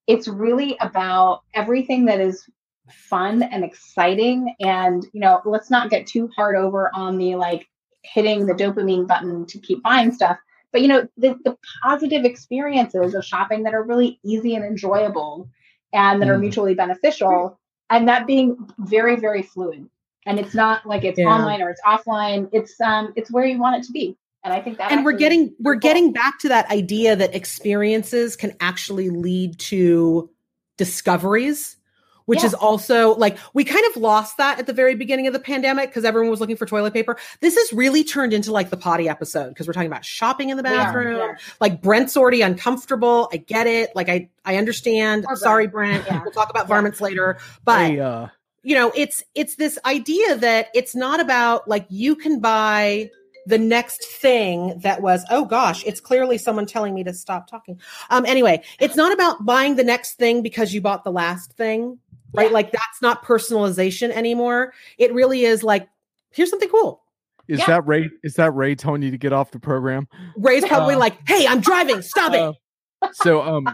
[0.08, 2.48] it's really about everything that is
[2.90, 4.56] fun and exciting.
[4.60, 7.68] And you know let's not get too hard over on the like
[8.04, 10.38] hitting the dopamine button to keep buying stuff.
[10.72, 15.50] But you know the, the positive experiences of shopping that are really easy and enjoyable
[15.94, 16.42] and that are Mm.
[16.42, 19.90] mutually beneficial and that being very very fluid.
[20.28, 21.28] And it's not like it's Yeah.
[21.28, 22.50] online or it's offline.
[22.52, 25.12] It's um it's where you want it to be and i think that and we're
[25.12, 25.80] getting we're cool.
[25.82, 30.30] getting back to that idea that experiences can actually lead to
[30.78, 31.76] discoveries
[32.26, 32.48] which Yeah.
[32.48, 35.90] is also like we kind of lost that at the very beginning of the pandemic
[35.90, 37.18] because everyone was looking for toilet paper.
[37.40, 40.58] This has really turned into like the potty episode because we're talking about shopping in
[40.58, 41.14] the bathroom.
[41.18, 41.38] we are.
[41.62, 43.30] Like Brent's already uncomfortable.
[43.32, 43.96] I get it.
[43.96, 45.26] Like I I understand.
[45.26, 46.04] Poor Sorry, Brent.
[46.08, 46.24] Yeah.
[46.24, 46.70] We'll talk about Yeah.
[46.70, 47.38] varmints later.
[47.64, 48.28] But Hey, uh,
[48.64, 53.12] you know, it's it's this idea that it's not about like you can buy
[53.48, 57.80] the next thing that was oh gosh it's clearly someone telling me to stop talking.
[58.10, 62.00] Um anyway it's not about buying the next thing because you bought the last thing
[62.34, 62.48] right?
[62.48, 62.54] Yeah.
[62.54, 64.74] like that's not personalization anymore.
[64.98, 65.88] It really is like
[66.32, 67.02] here's something cool.
[67.48, 67.68] Is Yeah.
[67.68, 68.10] that Ray?
[68.24, 70.08] Is that Ray telling you to get off the program?
[70.36, 72.02] ray's probably Uh, like hey i'm driving.
[72.02, 72.40] Stop it.
[72.40, 72.54] Uh,
[73.14, 73.68] so um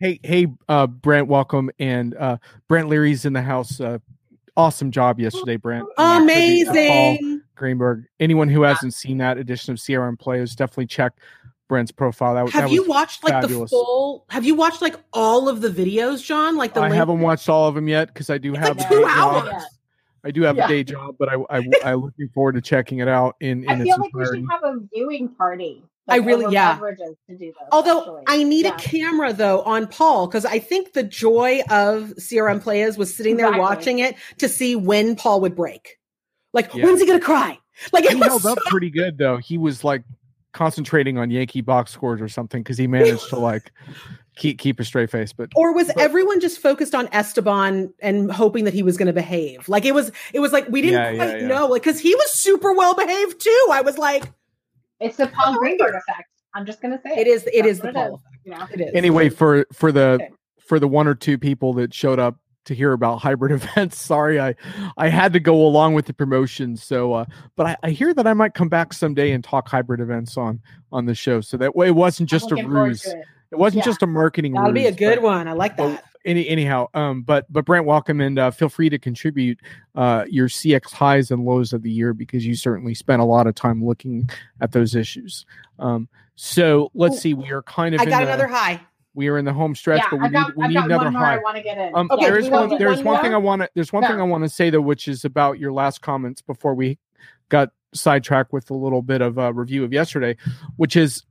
[0.00, 1.70] hey hey uh brent welcome.
[1.78, 3.80] And uh brent leary's in the house.
[3.80, 3.98] Uh
[4.56, 5.86] awesome job yesterday brent.
[5.96, 11.12] And tribute amazing greenberg anyone who hasn't seen that edition of crm Playaz definitely check
[11.68, 13.70] brent's profile that, have that you watched like fabulous.
[13.70, 16.94] the full have you watched like all of the videos john like the i link-
[16.94, 19.04] haven't watched all of them yet because i do It's have like a two day
[19.04, 19.46] job.
[19.46, 19.62] hours.
[20.24, 20.64] i do have Yeah.
[20.66, 23.68] a day job but i i i'm looking forward to checking it out in in
[23.70, 25.82] I its feel like we should have a viewing party.
[26.08, 26.74] I really- yeah.
[26.74, 27.54] beverages to do this.
[27.70, 28.22] Although actually.
[28.26, 28.74] I need Yeah.
[28.74, 33.36] a camera though on Paul because I think the joy of CRM Playaz was sitting
[33.36, 33.60] there Exactly.
[33.60, 35.98] watching it to see when Paul would break.
[36.52, 36.84] Like, Yeah.
[36.84, 37.58] when's he gonna cry?
[37.92, 40.02] Like it he was held up pretty good though he was like
[40.52, 43.72] concentrating on yankee box scores or something because he managed to like
[44.36, 48.64] keep keep a straight face but or was everyone just focused on Esteban and hoping
[48.64, 49.68] that he was gonna behave?
[49.68, 51.46] Like it was it was like we didn't Yeah, yeah, quite yeah.
[51.48, 53.68] know like because he was super well behaved too.
[53.72, 54.30] I was like,
[55.00, 56.28] it's the Paul oh, Greenberg effect.
[56.54, 58.14] I'm just gonna say it is it That's is the what it Paul.
[58.14, 58.66] is, you know?
[58.72, 58.90] It is.
[58.94, 60.28] anyway for for the Okay.
[60.60, 64.40] for the one or two people that showed up to hear about hybrid events sorry
[64.40, 64.54] i
[64.96, 67.24] i had to go along with the promotion so uh
[67.56, 70.60] but I, I hear that i might come back someday and talk hybrid events on
[70.92, 73.16] on the show so that way it wasn't just a ruse it.
[73.50, 73.90] it wasn't Yeah.
[73.90, 75.48] just a marketing That'll be a good but- one.
[75.48, 76.04] I like but that.
[76.24, 79.58] any anyhow um but but brent welcome and uh, feel free to contribute
[79.96, 83.46] uh your cx highs and lows of the year because you certainly spent a lot
[83.48, 85.44] of time looking at those issues
[85.80, 87.18] um so let's Ooh.
[87.18, 88.80] see we are kind of I got the, another high.
[89.14, 91.04] We are in the home stretch Yeah, but we got, need we I've need another
[91.04, 91.94] one high I want to get in.
[91.94, 92.68] um, Okay, there is one.
[92.78, 93.70] There's one one thing I want to.
[93.74, 96.74] There's one thing I want to say though, which is about your last comments before
[96.74, 96.98] we
[97.48, 100.36] got sidetracked with a little bit of a review of yesterday,
[100.76, 101.24] which is,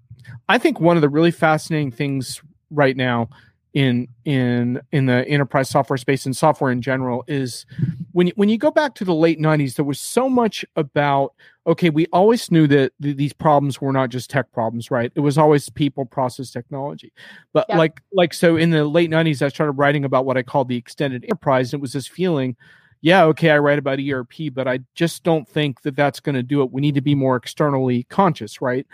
[0.48, 3.30] I think one of the really fascinating things right now
[3.74, 7.66] in in in the enterprise software space and software in general is
[8.12, 11.34] when you, when you go back to the late 90s there was so much about
[11.66, 15.12] okay we always knew that th- these problems were not just tech problems right?
[15.16, 17.14] It was always people process technology.
[17.54, 17.78] But Yeah.
[17.78, 20.76] like like so in the late 90s i started writing about what i called the
[20.78, 22.58] extended enterprise and it was this feeling
[23.00, 26.44] yeah okay i write about erp but i just don't think that that's going to
[26.44, 26.72] do it.
[26.72, 28.86] We need to be more externally conscious right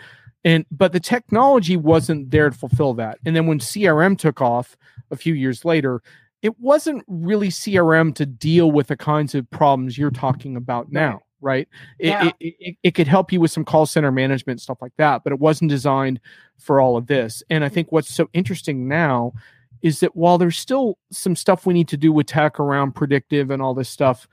[0.48, 3.18] and but the technology wasn't there to fulfill that.
[3.26, 4.76] And then when crm took off
[5.10, 6.02] a few years later
[6.40, 11.20] it wasn't really crm to deal with the kinds of problems you're talking about now
[11.40, 11.68] right?
[12.00, 12.30] It, Yeah.
[12.40, 15.32] it, it, it could help you with some call center management stuff like that but
[15.32, 16.18] it wasn't designed
[16.58, 17.42] for all of this.
[17.50, 17.72] And i mm.
[17.72, 19.34] think what's so interesting now
[19.82, 23.50] is that while there's still some stuff we need to do with tech around predictive
[23.50, 24.26] and all this stuff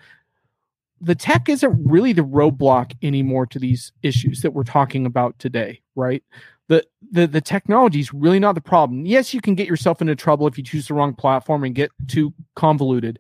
[1.02, 5.82] the tech isn't really the roadblock anymore to these issues that we're talking about today,
[5.96, 6.24] right?
[6.68, 9.06] The the the technology is really not the problem.
[9.06, 11.92] Yes, you can get yourself into trouble if you choose the wrong platform and get
[12.08, 13.20] too convoluted,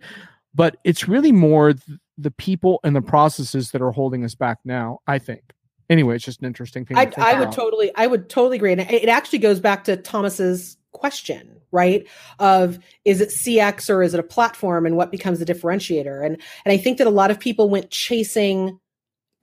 [0.54, 4.60] but it's really more th- the people and the processes that are holding us back
[4.66, 5.00] now.
[5.06, 5.42] I think.
[5.90, 6.98] Anyway, it's just an interesting thing.
[6.98, 8.72] I, think I would totally, I would totally agree.
[8.72, 12.08] And it it actually goes back to Thomas's question, right?
[12.40, 16.26] Of is it CX or is it a platform and what becomes the differentiator?
[16.26, 18.80] And and I think that a lot of people went chasing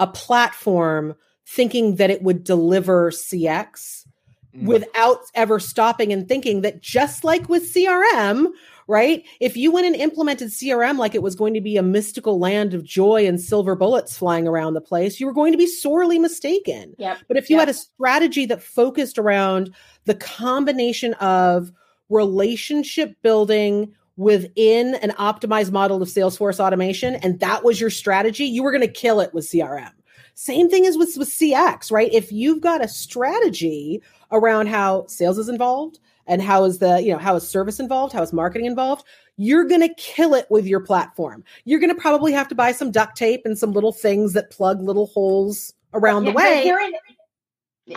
[0.01, 1.14] a platform
[1.47, 4.07] thinking that it would deliver CX
[4.55, 4.66] Mm.
[4.66, 8.49] without ever stopping and thinking that just like with CRM,
[8.86, 9.24] right?
[9.40, 12.74] If you went and implemented CRM like it was going to be a mystical land
[12.74, 16.18] of joy and silver bullets flying around the place, you were going to be sorely
[16.18, 16.95] mistaken.
[16.99, 17.18] Yep.
[17.28, 17.61] But if you Yep.
[17.62, 19.72] had a strategy that focused around
[20.05, 21.72] the combination of
[22.11, 28.62] relationship building within an optimized model of Salesforce automation, and that was your strategy, you
[28.62, 29.93] were going to kill it with CRM.
[30.35, 32.12] Same thing as with, with CX, right?
[32.12, 37.12] If you've got a strategy around how sales is involved and how is the, you
[37.12, 39.05] know, how is service involved, how is marketing involved,
[39.37, 41.45] you're going to kill it with your platform.
[41.64, 44.51] You're going to probably have to buy some duct tape and some little things that
[44.51, 46.64] plug little holes around Yeah, the way.
[46.64, 46.93] Herein,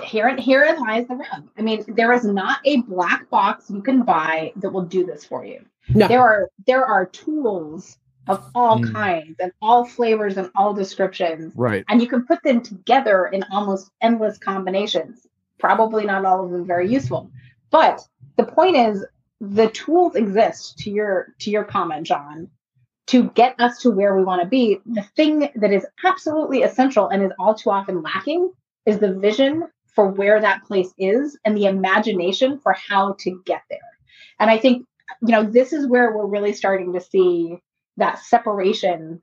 [0.04, 1.48] herein, herein lies the rub.
[1.58, 5.24] I mean, there is not a black box you can buy that will do this
[5.24, 5.64] for you.
[5.90, 6.08] No.
[6.08, 7.98] There are there are tools
[8.28, 8.94] of all Mm.
[8.94, 11.86] kinds and all flavors and all descriptions, right.
[11.90, 15.28] and you can put them together in almost endless combinations.
[15.60, 17.30] Probably not all of them very useful,
[17.72, 18.02] but
[18.38, 19.06] the point is
[19.40, 20.78] the tools exist.
[20.80, 22.50] To your to your comment, John,
[23.08, 27.10] to get us to where we want to be, the thing that is absolutely essential
[27.10, 28.52] and is all too often lacking
[28.86, 33.62] is the vision for where that place is and the imagination for how to get
[33.70, 33.80] there.
[34.40, 34.86] And I think,
[35.22, 37.58] you know, this is where we're really starting to see
[37.98, 39.22] that separation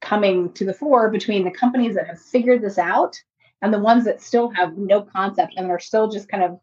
[0.00, 3.20] coming to the fore between the companies that have figured this out
[3.62, 6.58] and the ones that still have no concept and are still just kind of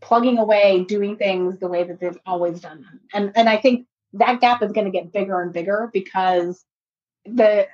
[0.00, 3.00] plugging away doing things the way that they've always done them.
[3.12, 6.64] And and I think that gap is going to get bigger and bigger because
[7.24, 7.66] the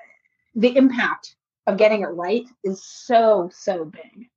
[0.55, 1.37] the impact
[1.67, 4.29] of getting it right is so so big.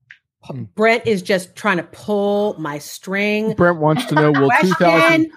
[0.75, 3.53] Brent is just trying to pull my string.
[3.53, 5.31] Brent wants to know will 2000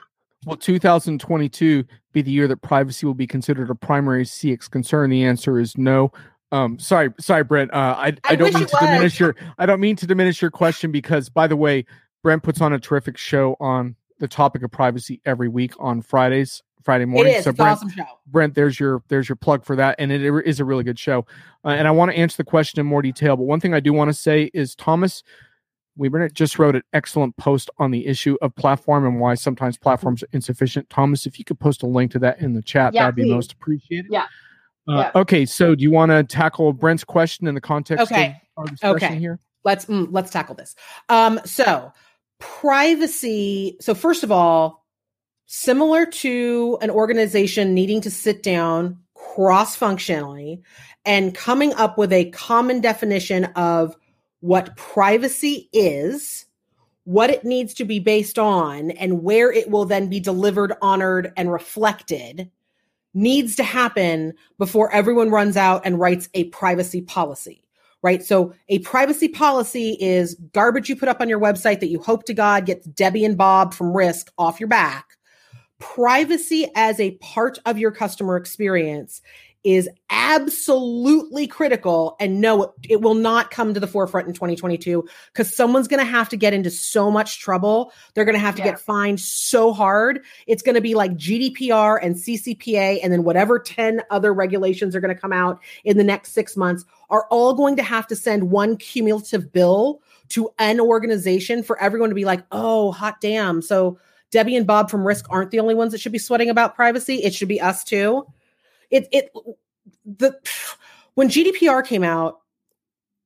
[0.47, 5.11] will 2022 be the year that privacy will be considered a primary CX concern?
[5.11, 6.13] The answer is no.
[6.53, 7.73] Um, sorry, sorry, Brent.
[7.73, 8.81] Uh, I, I, I don't mean to was.
[8.81, 11.87] diminish your I don't mean to diminish your question because, by the way,
[12.23, 16.63] Brent puts on a terrific show on the topic of privacy every week on Fridays,
[16.83, 17.35] Friday morning.
[17.35, 17.45] is.
[17.45, 18.05] So Brent, awesome show.
[18.27, 21.25] Brent, there's your there's your plug for that, and it is a really good show.
[21.65, 23.37] Uh, and I want to answer the question in more detail.
[23.37, 25.23] But one thing I do want to say is Thomas
[26.01, 30.23] Weber just wrote an excellent post on the issue of platform and why sometimes platforms
[30.23, 30.89] are insufficient.
[30.89, 33.31] Thomas, if you could post a link to that in the chat, Yeah, that'd be
[33.31, 34.11] most appreciated.
[34.11, 34.27] Yeah.
[34.89, 35.11] Uh, Yeah.
[35.15, 38.41] Okay, so do you want to tackle Brent's question in the context Okay.
[38.57, 39.19] of our discussion Okay.
[39.19, 39.39] here?
[39.63, 40.75] let's mm, let's tackle this.
[41.11, 41.93] Um, so
[42.39, 43.77] privacy.
[43.81, 44.87] So first of all,
[45.47, 50.63] similar to an organization needing to sit down cross functionally
[51.05, 53.95] and coming up with a common definition of
[54.41, 56.47] what privacy is,
[57.05, 61.33] what it needs to be based on, and where it will then be delivered, honored,
[61.37, 62.51] and reflected
[63.13, 67.65] needs to happen before everyone runs out and writes a privacy policy
[68.03, 68.23] right?
[68.23, 72.25] So a privacy policy is garbage you put up on your website that you hope
[72.25, 75.17] to God gets Debbie and Bob from Risk off your back.
[75.79, 79.23] Privacy as a part of your customer experience
[79.63, 82.17] is absolutely critical.
[82.19, 86.01] And no, it, it will not come to the forefront in 2022 because someone's going
[86.05, 87.93] to have to get into so much trouble.
[88.15, 88.71] They're going to have to Yeah.
[88.71, 90.21] get fined so hard.
[90.47, 95.01] It's going to be like GDPR and CCPA, and then whatever 10 other regulations are
[95.01, 98.17] going to come out in the next six months are all going to have to
[98.17, 100.01] send one cumulative bill
[100.31, 103.61] to an organization for everyone to be like, oh, hot damn.
[103.61, 103.99] So
[104.31, 107.17] Debbie and Bob from Risk aren't the only ones that should be sweating about privacy.
[107.17, 108.25] It should be us too.
[108.91, 109.31] It it
[110.05, 110.39] the
[111.15, 112.41] when GDPR came out,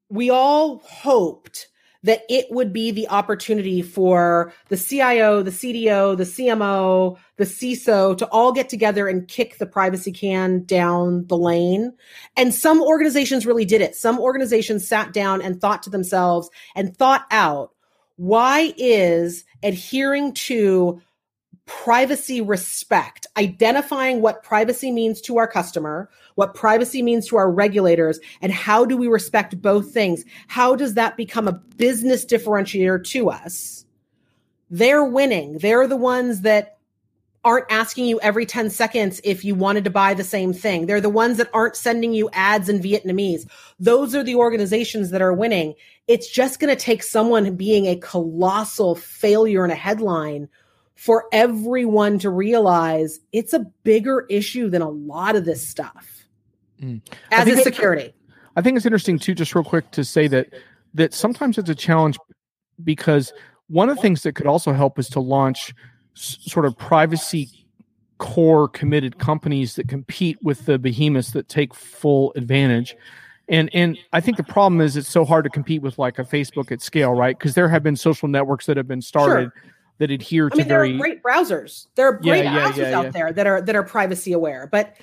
[0.08, 1.68] we all hoped
[2.04, 8.16] that it would be the opportunity for the CIO, the CDO, the CMO, the CISO
[8.18, 11.94] to all get together and kick the privacy can down the lane.
[12.36, 13.96] And some organizations really did it.
[13.96, 17.70] Some organizations sat down and thought to themselves and thought out
[18.16, 21.00] why is adhering to
[21.66, 28.20] privacy respect, identifying what privacy means to our customer, what privacy means to our regulators,
[28.42, 30.24] and how do we respect both things?
[30.48, 33.86] How does that become a business differentiator to us?
[34.70, 35.58] They're winning.
[35.58, 36.78] They're the ones that
[37.44, 40.86] aren't asking you every 10 seconds if you wanted to buy the same thing.
[40.86, 43.46] They're the ones that aren't sending you ads in Vietnamese.
[43.78, 45.74] Those are the organizations that are winning.
[46.08, 50.48] It's just going to take someone being a colossal failure in a headline
[50.94, 56.26] for everyone to realize it's a bigger issue than a lot of this stuff.
[56.80, 57.00] Mm.
[57.30, 58.14] As is it- security.
[58.56, 60.52] I think it's interesting too, just real quick, to say that
[60.94, 62.16] that sometimes it's a challenge
[62.84, 63.32] because
[63.66, 65.74] one of the things that could also help is to launch
[66.16, 67.48] s- sort of privacy
[68.18, 72.94] core committed companies that compete with the behemoths that take full advantage.
[73.48, 76.24] And and I think the problem is it's so hard to compete with like a
[76.24, 77.36] Facebook at scale, right?
[77.36, 79.50] Because there have been social networks that have been started
[79.98, 81.86] that adhere to I mean, there are great browsers.
[81.94, 83.10] There are great yeah, browsers yeah, out yeah.
[83.10, 84.68] there that are that are privacy aware.
[84.70, 84.96] But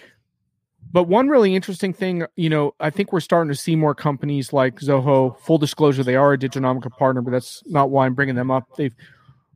[0.91, 4.51] But one really interesting thing, you know, I think we're starting to see more companies
[4.51, 5.39] like Zoho.
[5.39, 8.67] Full disclosure, they are a Diginomica partner, but that's not why I'm bringing them up.
[8.75, 8.93] They've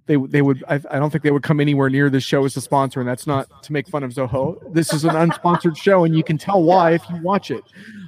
[0.08, 2.56] they they would I, I don't think they would come anywhere near this show as
[2.56, 4.58] a sponsor, and that's not to make fun of Zoho.
[4.74, 7.64] This is an unsponsored show, and you can tell why if you watch it.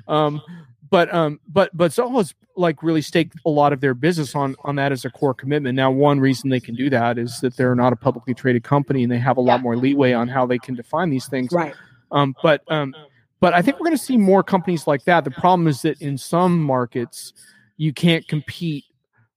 [0.08, 0.42] Um,
[0.90, 4.76] but um, but but Zoho's like really staked a lot of their business on on
[4.78, 5.76] that as a core commitment.
[5.76, 9.04] Now, one reason they can do that is that they're not a publicly traded company,
[9.04, 9.64] and they have a lot Yeah.
[9.64, 11.52] more leeway on how they can define these things.
[11.54, 11.74] right.
[12.12, 12.96] Um, but um,
[13.40, 15.24] but I think we're going to see more companies like that.
[15.24, 17.34] The problem is that in some markets,
[17.78, 18.86] you can't compete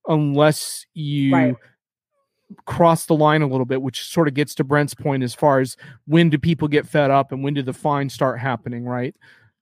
[0.09, 1.55] unless you Right.
[2.65, 5.61] cross the line a little bit, which sort of gets to Brent's point as far
[5.61, 5.77] as
[6.07, 9.15] when do people get fed up and when do the fines start happening, right?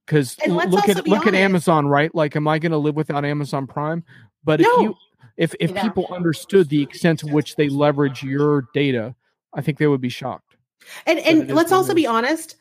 [0.09, 1.35] Because look at be look at.
[1.35, 2.15] Amazon, right?
[2.15, 4.03] Like, am I going to live without Amazon Prime?
[4.43, 4.95] But if you
[5.37, 5.83] if if Yeah.
[5.83, 9.15] people understood the extent to which they leverage your data,
[9.53, 10.57] I think they would be shocked.
[11.07, 12.57] And and let's also be honest.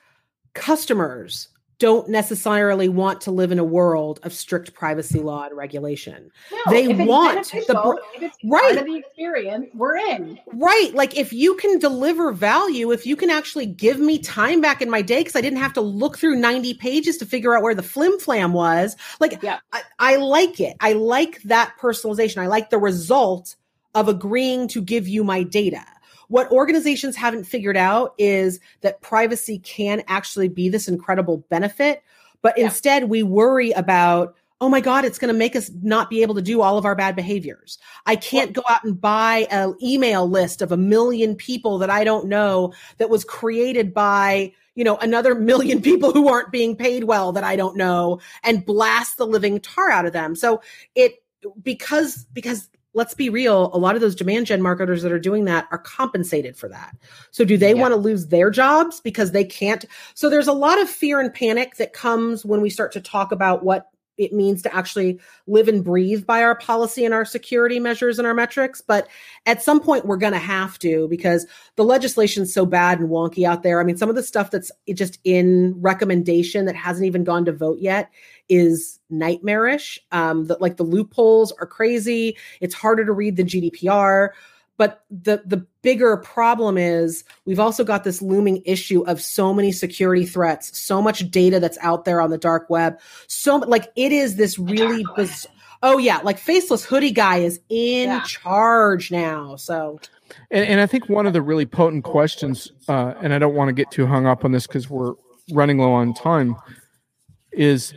[0.54, 1.48] customers
[1.80, 6.32] don't necessarily want to live in a world of strict privacy law and regulation.
[6.52, 8.00] No, they want the
[8.44, 8.86] right.
[8.86, 10.40] the experience, we're in.
[10.54, 10.92] Right.
[10.94, 14.90] Like if you can deliver value, if you can actually give me time back in
[14.90, 17.76] my day because I didn't have to look through 90 pages to figure out where
[17.76, 18.96] the flim flam was.
[19.20, 19.60] Like Yeah.
[19.72, 20.76] I, I like it.
[20.80, 22.42] I like that personalization.
[22.42, 23.56] I like the result
[23.94, 25.84] of agreeing to give you my data.
[26.30, 32.04] What organizations haven't figured out is that privacy can actually be this incredible benefit,
[32.42, 32.66] but Yeah.
[32.66, 36.36] instead we worry about, oh my God, it's going to make us not be able
[36.36, 37.78] to do all of our bad behaviors.
[38.06, 42.04] I can't go out and buy an email list of a million people that I
[42.04, 47.04] don't know that was created by, you know, another million people who aren't being paid
[47.04, 50.36] well that I don't know and blast the living tar out of them.
[50.36, 50.62] So
[50.96, 51.24] it,
[51.62, 52.68] because, because
[52.98, 55.78] let's be real, a lot of those demand gen marketers that are doing that are
[55.78, 56.98] compensated for that.
[57.30, 57.82] So do they Yeah.
[57.82, 59.86] want to lose their jobs because they can't?
[60.16, 63.32] So there's a lot of fear and panic that comes when we start to talk
[63.32, 63.86] about what
[64.18, 68.28] it means to actually live and breathe by our policy and our security measures and
[68.28, 68.82] our metrics.
[68.82, 69.08] But
[69.46, 71.46] at some point, we're going to have to because
[71.76, 73.80] the legislation's so bad and wonky out there.
[73.80, 77.52] I mean, some of the stuff that's just in recommendation that hasn't even gone to
[77.52, 78.10] vote yet
[78.50, 80.00] is nightmarish.
[80.12, 82.38] Um, that like the loopholes are crazy.
[82.62, 84.30] It's harder to read than GDPR.
[84.78, 89.72] But the the bigger problem is we've also got this looming issue of so many
[89.72, 93.00] security threats, so much data that's out there on the dark web.
[93.26, 95.48] So like it is this really biz-
[95.84, 98.22] Oh yeah, like faceless hoodie guy is in Yeah.
[98.24, 99.56] charge now.
[99.56, 100.00] So
[100.52, 103.70] And, and I think one of the really potent questions, uh, and I don't want
[103.70, 105.14] to get too hung up on this because we're
[105.54, 106.56] running low on time,
[107.52, 107.94] is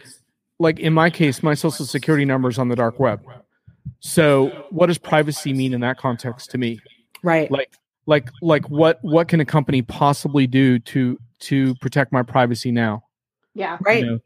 [0.61, 3.20] like in my case, my social security number is on the dark web.
[3.98, 6.80] So, what does privacy mean in that context to me?
[7.22, 7.50] right.
[7.50, 7.72] Like,
[8.06, 13.02] like, like, what what can a company possibly do to to protect my privacy now?
[13.54, 13.72] Yeah.
[13.80, 14.04] You right.
[14.04, 14.18] know,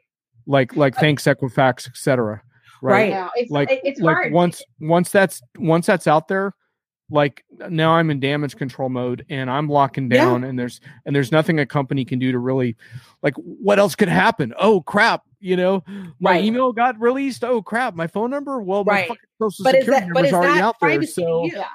[0.46, 2.42] like, like thanks Equifax, etc.
[2.82, 3.10] Right.
[3.10, 3.28] Yeah.
[3.36, 4.32] It's Like, it- it's like hard.
[4.32, 6.52] once once that's once that's out there
[7.10, 10.24] like now i'm in damage control mode and i'm locking Yeah.
[10.24, 12.76] down and there's and there's nothing a company can do to really
[13.22, 15.84] like what else could happen oh crap you know
[16.20, 16.44] my Right.
[16.44, 19.08] email got released oh crap my phone number well my Right.
[19.08, 21.26] fucking social But is security that but number's is already that out there privacy to
[21.28, 21.52] so you?
[21.54, 21.68] Yeah.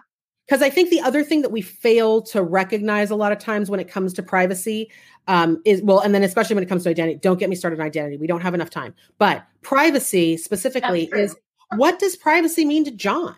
[0.47, 3.69] Because I think the other thing that we fail to recognize a lot of times
[3.69, 4.89] when it comes to privacy
[5.27, 7.19] um, is well, and then especially when it comes to identity.
[7.21, 8.17] Don't get me started on identity.
[8.17, 8.95] We don't have enough time.
[9.19, 11.35] But privacy specifically is
[11.75, 13.35] what does privacy mean to John?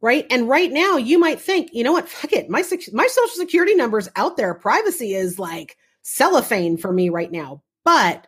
[0.00, 0.26] Right.
[0.30, 2.08] And right now, you might think, you know what?
[2.08, 2.48] Fuck it.
[2.48, 2.62] My
[2.94, 4.54] my social security number is out there.
[4.54, 7.62] Privacy is like cellophane for me right now.
[7.84, 8.26] But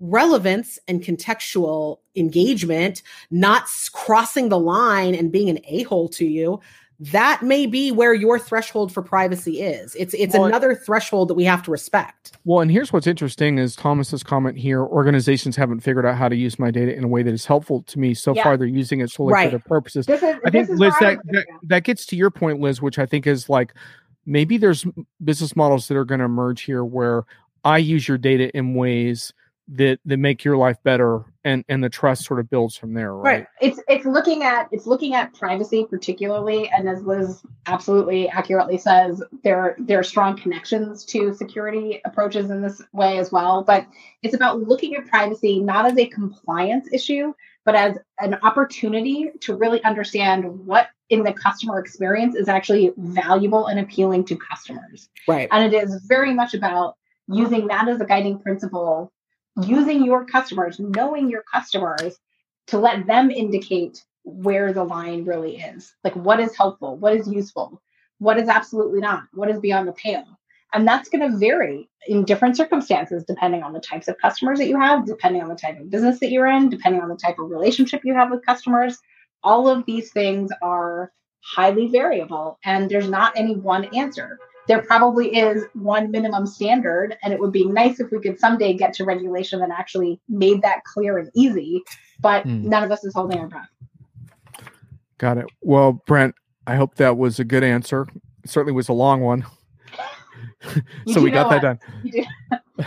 [0.00, 6.60] relevance and contextual engagement, not crossing the line and being an a hole to you,
[6.98, 9.94] that may be where your threshold for privacy is.
[9.96, 12.32] It's it's Well, another threshold that we have to respect.
[12.46, 16.36] well and here's what's interesting is thomas's comment here organizations haven't figured out how to
[16.36, 18.44] use my data in a way that is helpful to me so Yeah.
[18.44, 19.44] far they're using it solely Right.
[19.46, 22.16] for their purposes This is, I think this is Liz, that, that that gets to
[22.16, 23.74] your point, Liz, which I think is like
[24.24, 24.86] maybe there's
[25.22, 27.24] business models that are going to emerge here where
[27.62, 29.34] I use your data in ways
[29.68, 33.14] that that make your life better, and and the trust sort of builds from there,
[33.14, 33.46] right?
[33.60, 39.22] It's it's looking at it's looking at privacy particularly, and as Liz absolutely accurately says,
[39.42, 43.64] there there are strong connections to security approaches in this way as well.
[43.64, 43.86] But
[44.22, 47.32] it's about looking at privacy not as a compliance issue,
[47.64, 53.66] but as an opportunity to really understand what in the customer experience is actually valuable
[53.66, 55.08] and appealing to customers.
[55.26, 55.48] Right.
[55.50, 56.96] And it is very much about
[57.28, 59.12] using that as a guiding principle,
[59.62, 62.18] using your customers, knowing your customers
[62.68, 65.94] to let them indicate where the line really is.
[66.04, 67.80] Like what is helpful, what is useful,
[68.18, 70.26] what is absolutely not, what is beyond the pale.
[70.74, 74.68] And that's going to vary in different circumstances depending on the types of customers that
[74.68, 77.38] you have, depending on the type of business that you're in, depending on the type
[77.38, 78.98] of relationship you have with customers.
[79.42, 84.38] All of these things are highly variable, and there's not any one answer
[84.68, 88.72] there probably is one minimum standard and it would be nice if we could someday
[88.74, 91.82] get to regulation that actually made that clear and easy
[92.20, 92.68] but Hmm.
[92.68, 93.68] none of us is holding our breath
[95.18, 95.46] Got it.
[95.62, 96.34] Well, Brent,
[96.66, 98.06] I hope that was a good answer.
[98.44, 99.46] It certainly was a long one,
[101.08, 102.12] so we got know that what?
[102.12, 102.24] done.
[102.78, 102.84] Do.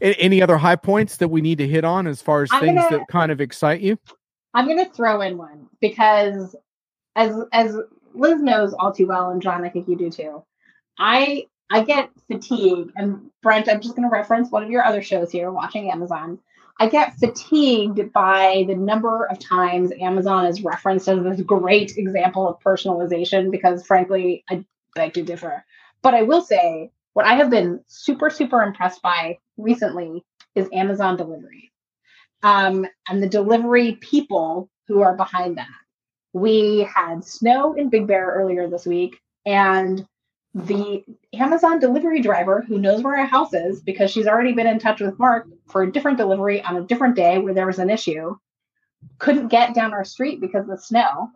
[0.00, 2.80] Any other high points that we need to hit on as far as I'm things
[2.82, 3.98] gonna- that kind of excite you?
[4.54, 6.56] i'm going to throw in one because
[7.14, 7.76] as as
[8.14, 10.42] liz knows all too well and john i think you do too
[10.98, 15.02] i i get fatigued and brent i'm just going to reference one of your other
[15.02, 16.38] shows here watching amazon
[16.78, 22.46] I get fatigued by the number of times Amazon is referenced as this great example
[22.46, 24.62] of personalization because, frankly, I
[24.94, 25.64] beg to differ.
[26.02, 30.22] But I will say what I have been super, super impressed by recently
[30.54, 31.72] is Amazon delivery
[32.42, 35.68] um, and the delivery people who are behind that.
[36.34, 40.06] We had snow in Big Bear earlier this week, and
[40.64, 41.04] the
[41.34, 45.00] Amazon delivery driver who knows where our house is because she's already been in touch
[45.00, 48.34] with Mark for a different delivery on a different day where there was an issue
[49.18, 51.30] couldn't get down our street because of the snow,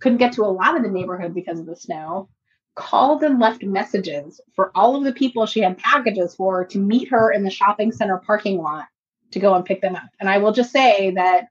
[0.00, 2.28] couldn't get to a lot of the neighborhood because of the snow,
[2.74, 7.08] called and left messages for all of the people she had packages for to meet
[7.08, 8.86] her in the shopping center parking lot
[9.30, 10.08] to go and pick them up.
[10.20, 11.46] And I will just say that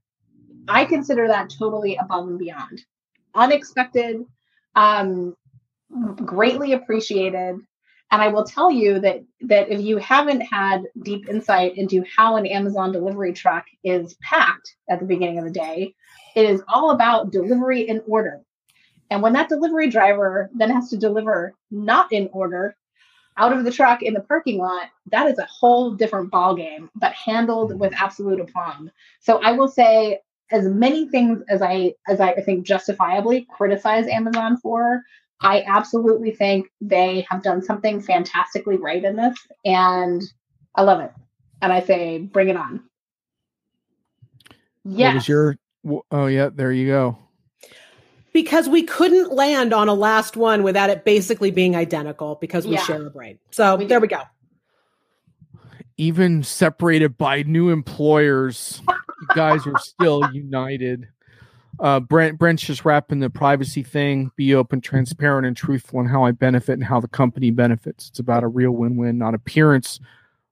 [0.68, 2.84] I consider that totally above and beyond.
[3.34, 4.26] Unexpected,
[4.76, 5.36] um,
[6.26, 7.60] greatly appreciated.
[8.12, 12.38] And I will tell you that that if you haven't had deep insight into how
[12.38, 15.96] an Amazon delivery truck is packed at the beginning of the day,
[16.36, 18.42] it is all about delivery in order.
[19.10, 22.76] And when that delivery driver then has to deliver not in order
[23.38, 27.12] out of the truck in the parking lot, that is a whole different ballgame, but
[27.14, 28.92] handled with absolute aplomb.
[29.20, 30.20] So I will say
[30.52, 35.02] as many things as I as I think justifiably criticize Amazon for,
[35.42, 40.22] I absolutely think they have done something fantastically right in this, and
[40.76, 41.12] I love it.
[41.62, 42.84] And I say, bring it on.
[44.84, 45.10] Yeah.
[45.10, 45.58] What was your?
[46.12, 47.18] Oh yeah, there you go.
[48.34, 52.74] Because we couldn't land on a last one without it basically being identical because we
[52.74, 52.84] yeah.
[52.84, 53.40] share a brain.
[53.52, 54.22] So we there we go.
[55.98, 61.08] Even separated by new employers, you guys are still united.
[61.80, 64.32] Uh, Brent Brent's just wrapping the privacy thing.
[64.36, 68.10] Be open, transparent, and truthful in how I benefit and how the company benefits.
[68.10, 70.00] It's about a real win-win, not appearance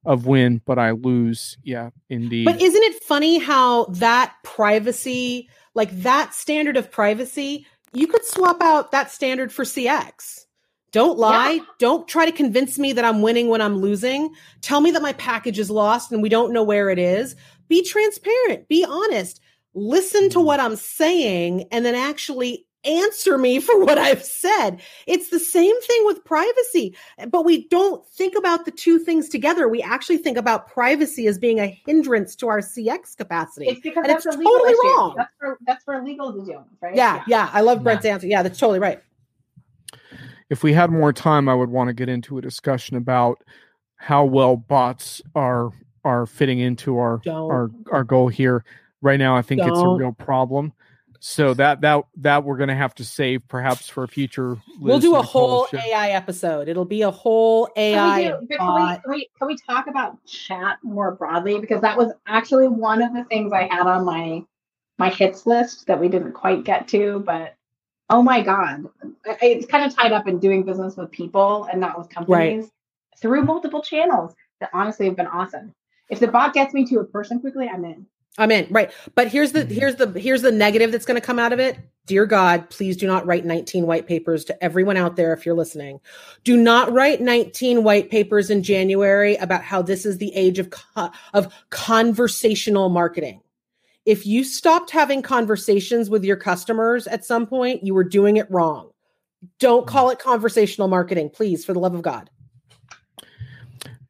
[0.05, 1.57] of win, but I lose.
[1.63, 2.45] Yeah, indeed.
[2.45, 8.61] But isn't it funny how that privacy, like that standard of privacy, you could swap
[8.61, 10.45] out that standard for CX.
[10.91, 11.53] Don't lie.
[11.53, 11.63] Yeah.
[11.79, 14.33] Don't try to convince me that I'm winning when I'm losing.
[14.61, 17.35] Tell me that my package is lost and we don't know where it is.
[17.67, 18.67] Be transparent.
[18.67, 19.39] Be honest
[19.73, 20.45] listen to mm-hmm.
[20.45, 24.81] what I'm saying and then actually answer me for what I've said.
[25.07, 26.95] It's the same thing with privacy,
[27.29, 29.67] but we don't think about the two things together.
[29.67, 33.67] We actually think about privacy as being a hindrance to our CX capacity.
[33.67, 34.81] It's because and that's it's totally issue.
[34.83, 35.13] wrong.
[35.17, 36.95] That's for, that's for legal to do, right?
[36.95, 37.23] Yeah, yeah.
[37.27, 37.49] yeah.
[37.53, 38.13] I love Brent's yeah.
[38.13, 38.27] answer.
[38.27, 39.01] Yeah, that's totally right.
[40.49, 43.43] If we had more time, I would want to get into a discussion about
[43.95, 45.71] how well bots are
[46.03, 47.49] are fitting into our don't.
[47.49, 48.65] our our goal here
[49.03, 49.35] right now.
[49.35, 49.69] I think Don't.
[49.69, 50.73] it's a real problem.
[51.19, 54.49] So that that that we're gonna have to save perhaps for a future.
[54.51, 55.77] Liz we'll do a whole show.
[55.77, 56.67] AI episode.
[56.67, 58.23] It'll be a whole AI.
[58.23, 61.61] Can we, do, can, we, can, we, can we talk about chat more broadly?
[61.61, 64.43] Because that was actually one of the things I had on my
[64.97, 67.23] my hits list that we didn't quite get to.
[67.25, 67.55] But
[68.09, 68.89] oh my god,
[69.41, 73.19] it's kind of tied up in doing business with people and not with companies right.
[73.21, 75.73] through multiple channels that honestly have been awesome.
[76.09, 78.05] If the bot gets me to a person quickly, I'm in.
[78.37, 78.91] I'm in, right.
[79.13, 79.73] But here's the mm-hmm.
[79.73, 81.77] here's the here's the negative that's going to come out of it.
[82.05, 85.55] Dear God, please do not write 19 white papers to everyone out there if you're
[85.55, 86.01] listening.
[86.43, 90.73] Do not write 19 white papers in January about how this is the age of
[91.33, 93.41] of conversational marketing.
[94.05, 98.51] If you stopped having conversations with your customers at some point, you were doing it
[98.51, 98.89] wrong.
[99.59, 102.29] Don't call it conversational marketing, please, for the love of God.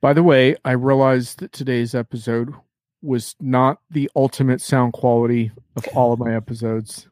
[0.02, 2.54] By the way, I realized that today's episode
[3.04, 7.08] was not the ultimate sound quality of all of my episodes.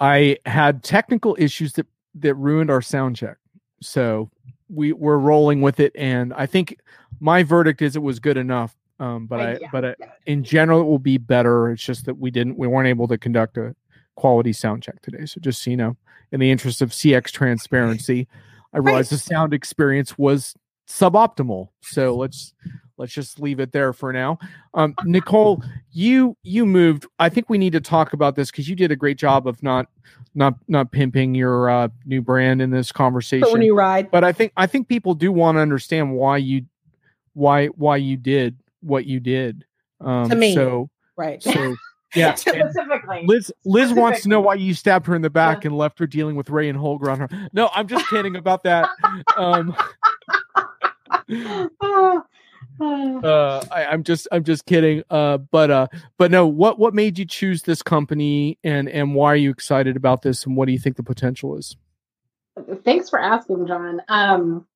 [0.00, 3.36] I had technical issues that that ruined our sound check.
[3.82, 4.30] So
[4.68, 6.78] we were rolling with it and I think
[7.20, 8.76] my verdict is it was good enough.
[9.00, 9.94] Um, but I, yeah, but I,
[10.26, 11.70] in general it will be better.
[11.70, 13.74] It's just that we didn't we weren't able to conduct a
[14.16, 15.26] quality sound check today.
[15.26, 15.96] So just so you know,
[16.32, 18.26] in the interest of CX transparency,
[18.72, 19.18] I realized right.
[19.18, 20.54] the sound experience was
[20.88, 21.68] suboptimal.
[21.82, 22.52] So let's
[22.98, 24.38] let's just leave it there for now.
[24.74, 27.06] Um, Nicole, you you moved.
[27.18, 29.62] I think we need to talk about this because you did a great job of
[29.62, 29.86] not
[30.34, 33.50] not not pimping your uh, new brand in this conversation.
[33.50, 36.66] when you ride, but I think I think people do want to understand why you
[37.32, 39.64] why why you did what you did.
[40.00, 41.76] Um, to me, so right, so.
[42.14, 43.24] Yeah, specifically.
[43.26, 45.68] Liz Liz wants to know why you stabbed her in the back yeah.
[45.68, 47.28] and left her dealing with Ray and Holger on her.
[47.52, 48.88] No, I'm just kidding about that.
[49.36, 49.76] Um,
[53.24, 55.02] uh, I, am just I'm just kidding.
[55.10, 55.86] Uh, but uh,
[56.16, 59.96] but no, what what made you choose this company, and and why are you excited
[59.96, 61.76] about this, and what do you think the potential is?
[62.84, 64.02] Thanks for asking, John.
[64.08, 64.66] Um,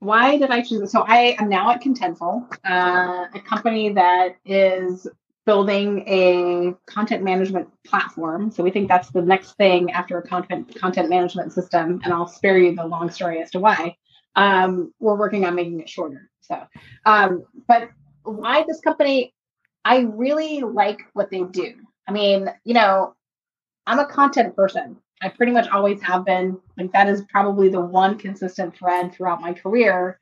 [0.00, 0.90] why did I choose it?
[0.90, 5.08] So I am now at Contentful, uh, a company that is
[5.44, 8.50] building a content management platform.
[8.50, 12.28] So we think that's the next thing after a content content management system, and I'll
[12.28, 13.96] spare you the long story as to why.
[14.38, 16.30] Um, we're working on making it shorter.
[16.42, 16.64] So,
[17.04, 17.90] um, but
[18.22, 19.34] why this company?
[19.84, 21.74] I really like what they do.
[22.06, 23.16] I mean, you know,
[23.86, 24.96] I'm a content person.
[25.20, 26.58] I pretty much always have been.
[26.76, 30.20] Like that is probably the one consistent thread throughout my career.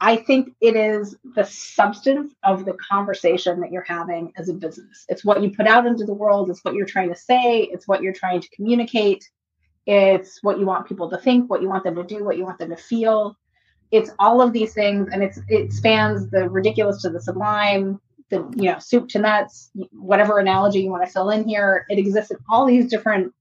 [0.00, 5.04] I think it is the substance of the conversation that you're having as a business.
[5.08, 7.86] It's what you put out into the world, it's what you're trying to say, it's
[7.86, 9.28] what you're trying to communicate,
[9.86, 12.44] it's what you want people to think, what you want them to do, what you
[12.44, 13.36] want them to feel.
[13.90, 18.00] It's all of these things and it's it spans the ridiculous to the sublime,
[18.30, 21.86] the you know, soup to nuts, whatever analogy you want to fill in here.
[21.88, 23.32] It exists in all these different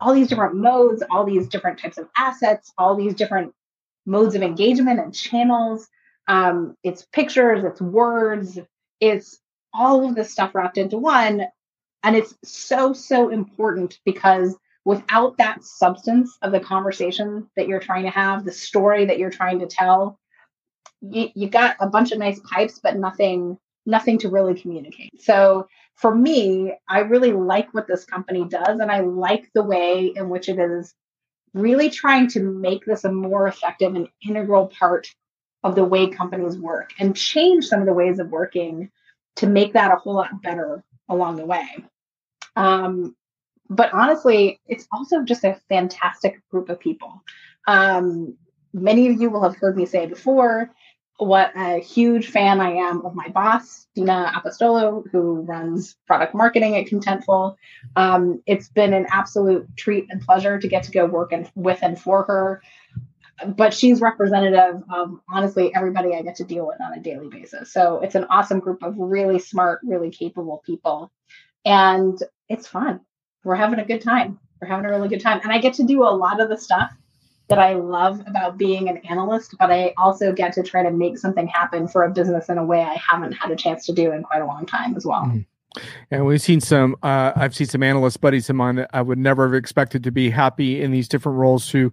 [0.00, 3.52] all these different modes, all these different types of assets, all these different
[4.06, 5.88] modes of engagement and channels.
[6.26, 8.58] Um, it's pictures, it's words,
[9.00, 9.38] it's
[9.74, 11.42] all of this stuff wrapped into one.
[12.02, 18.04] And it's so, so important because without that substance of the conversation that you're trying
[18.04, 20.18] to have, the story that you're trying to tell,
[21.00, 25.10] you, you got a bunch of nice pipes, but nothing, nothing to really communicate.
[25.22, 30.12] So for me, I really like what this company does, and I like the way
[30.16, 30.94] in which it is
[31.52, 35.08] really trying to make this a more effective and integral part
[35.62, 38.90] of the way companies work and change some of the ways of working
[39.36, 41.68] to make that a whole lot better along the way.
[42.56, 43.14] Um,
[43.70, 47.22] but honestly, it's also just a fantastic group of people.
[47.68, 48.36] Um,
[48.74, 50.70] many of you will have heard me say before
[51.18, 56.76] what a huge fan I am of my boss, Dina Apostolo, who runs product marketing
[56.76, 57.56] at Contentful.
[57.94, 61.78] Um, it's been an absolute treat and pleasure to get to go work and with
[61.82, 62.62] and for her.
[63.46, 67.72] But she's representative of honestly everybody I get to deal with on a daily basis.
[67.72, 71.12] So it's an awesome group of really smart, really capable people.
[71.66, 72.18] And
[72.48, 73.00] it's fun.
[73.44, 74.38] We're having a good time.
[74.60, 75.40] We're having a really good time.
[75.42, 76.92] And I get to do a lot of the stuff
[77.48, 81.18] that I love about being an analyst, but I also get to try to make
[81.18, 84.12] something happen for a business in a way I haven't had a chance to do
[84.12, 85.22] in quite a long time as well.
[85.22, 85.46] Mm.
[86.10, 89.18] And we've seen some, uh, I've seen some analyst buddies of mine that I would
[89.18, 91.92] never have expected to be happy in these different roles who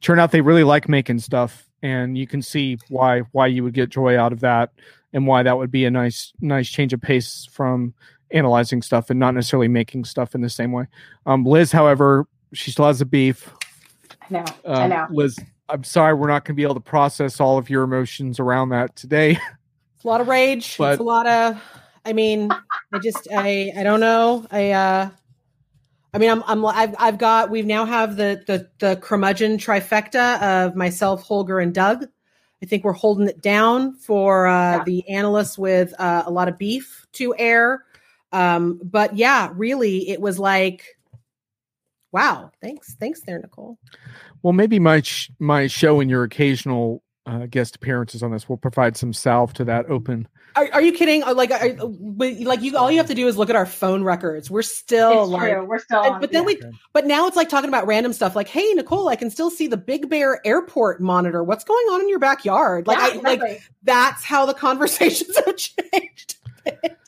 [0.00, 1.68] turn out they really like making stuff.
[1.82, 4.70] And you can see why, why you would get joy out of that
[5.12, 7.94] and why that would be a nice, nice change of pace from
[8.32, 10.86] analyzing stuff and not necessarily making stuff in the same way.
[11.26, 13.52] Um, Liz, however, she still has a beef
[14.22, 14.44] I know.
[14.64, 15.06] Um, I know.
[15.10, 15.38] Liz,
[15.68, 18.70] I'm sorry we're not going to be able to process all of your emotions around
[18.70, 19.38] that today.
[19.96, 20.78] It's a lot of rage.
[20.78, 21.62] But, it's a lot of.
[22.04, 24.44] I mean, I just I I don't know.
[24.50, 25.10] I uh
[26.12, 30.42] I mean, I'm, I'm, I've, I've got, we've now have the, the, the curmudgeon trifecta
[30.42, 32.04] of myself, Holger, and Doug.
[32.62, 34.84] I think we're holding it down for uh, yeah.
[34.84, 37.84] the analysts with uh, a lot of beef to air.
[38.32, 40.98] Um, but yeah, really, it was like,
[42.12, 43.78] wow, thanks, thanks there, Nicole.
[44.42, 48.56] Well, maybe my sh- my show and your occasional uh, guest appearances on this will
[48.56, 50.26] provide some salve to that open.
[50.54, 51.22] Are, are you kidding?
[51.22, 54.02] Uh, like, are, like you, all you have to do is look at our phone
[54.02, 54.50] records.
[54.50, 55.64] We're still it's like, true.
[55.64, 56.60] we're still, on, but then we,
[56.92, 58.36] but now it's like talking about random stuff.
[58.36, 61.42] Like, hey, Nicole, I can still see the Big Bear Airport monitor.
[61.42, 62.86] What's going on in your backyard?
[62.86, 63.48] Like, yeah, I, exactly.
[63.50, 66.36] like that's how the conversations have changed.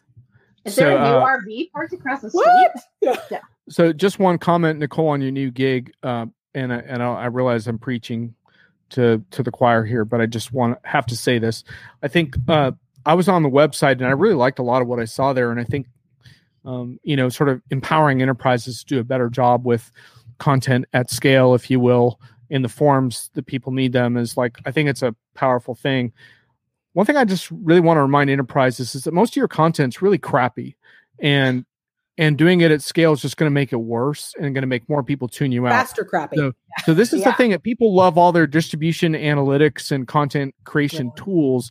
[0.65, 3.19] is so, there a new uh, RV parked across the street?
[3.31, 3.41] Yeah.
[3.69, 5.93] So, just one comment, Nicole, on your new gig.
[6.03, 8.35] Uh, and I, and I realize I'm preaching
[8.91, 11.65] to to the choir here, but I just want to have to say this.
[12.03, 12.73] I think uh,
[13.05, 15.33] I was on the website and I really liked a lot of what I saw
[15.33, 15.87] there, and I think
[16.65, 19.91] um, you know, sort of empowering enterprises to do a better job with
[20.39, 22.21] content at scale, if you will,
[22.51, 26.13] in the forms that people need them is like I think it's a powerful thing.
[26.95, 30.01] One thing I just really want to remind enterprises is that most of your content's
[30.01, 30.77] really crappy,
[31.21, 31.65] and
[32.17, 34.69] and doing it at scale is just going to make it worse and going to
[34.69, 35.73] make more people tune you out.
[35.73, 36.37] Faster crappy.
[36.37, 36.53] So,
[36.85, 37.31] so this is yeah.
[37.31, 41.25] the thing that people love all their distribution analytics and content creation yeah.
[41.25, 41.71] tools.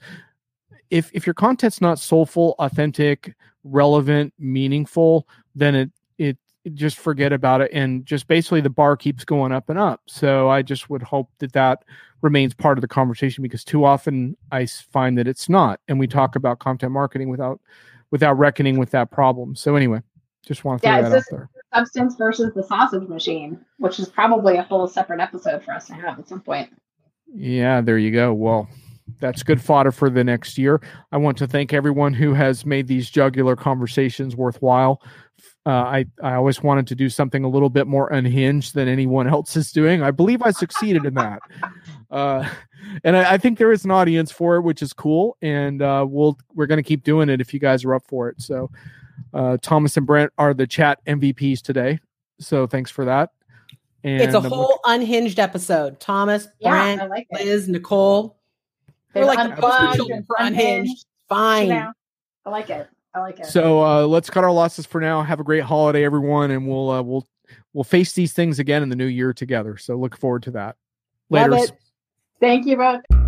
[0.90, 3.34] If if your content's not soulful, authentic,
[3.64, 5.92] relevant, meaningful, then it
[6.74, 10.02] just forget about it and just basically the bar keeps going up and up.
[10.08, 11.84] So I just would hope that that
[12.22, 16.08] remains part of the conversation because too often I find that it's not, and we
[16.08, 17.60] talk about content marketing without
[18.12, 19.56] without reckoning with that problem.
[19.56, 20.02] So anyway.
[20.46, 21.50] Just want to yeah, throw that out there.
[21.74, 25.94] Substance versus the sausage machine, which is probably a whole separate episode for us to
[25.94, 26.70] have at some point.
[27.34, 28.34] Yeah, there you go.
[28.34, 28.68] Well,
[29.20, 30.82] that's good fodder for the next year.
[31.12, 35.02] I want to thank everyone who has made these jugular conversations worthwhile.
[35.66, 39.28] Uh, I I always wanted to do something a little bit more unhinged than anyone
[39.34, 40.04] else is doing.
[40.04, 41.40] I believe I succeeded in that,
[42.12, 42.48] uh,
[43.04, 45.38] and I, I, think there is an audience for it, which is cool.
[45.42, 48.28] And uh, we'll we're going to keep doing it if you guys are up for
[48.28, 48.42] it.
[48.42, 48.70] So
[49.34, 52.00] uh, Thomas and Brent are the chat MVPs today.
[52.40, 53.32] So thanks for that.
[54.04, 56.00] And it's a I'm whole unhinged episode.
[56.00, 57.28] Thomas, Yeah, Brent, I like.
[57.32, 58.38] Liz, Nicole.
[59.14, 61.06] They're We're like unbugged unbugged and and unhinged.
[61.30, 61.68] Fine.
[61.68, 61.92] You know,
[62.46, 62.88] I like it.
[63.16, 63.46] I like it.
[63.46, 65.22] So uh, let's cut our losses for now.
[65.22, 67.28] Have a great holiday, everyone, and we'll uh, we'll
[67.74, 69.78] we'll face these things again in the new year together.
[69.78, 70.76] So look forward to that.
[71.30, 71.74] Later.
[72.40, 73.23] Thank you both.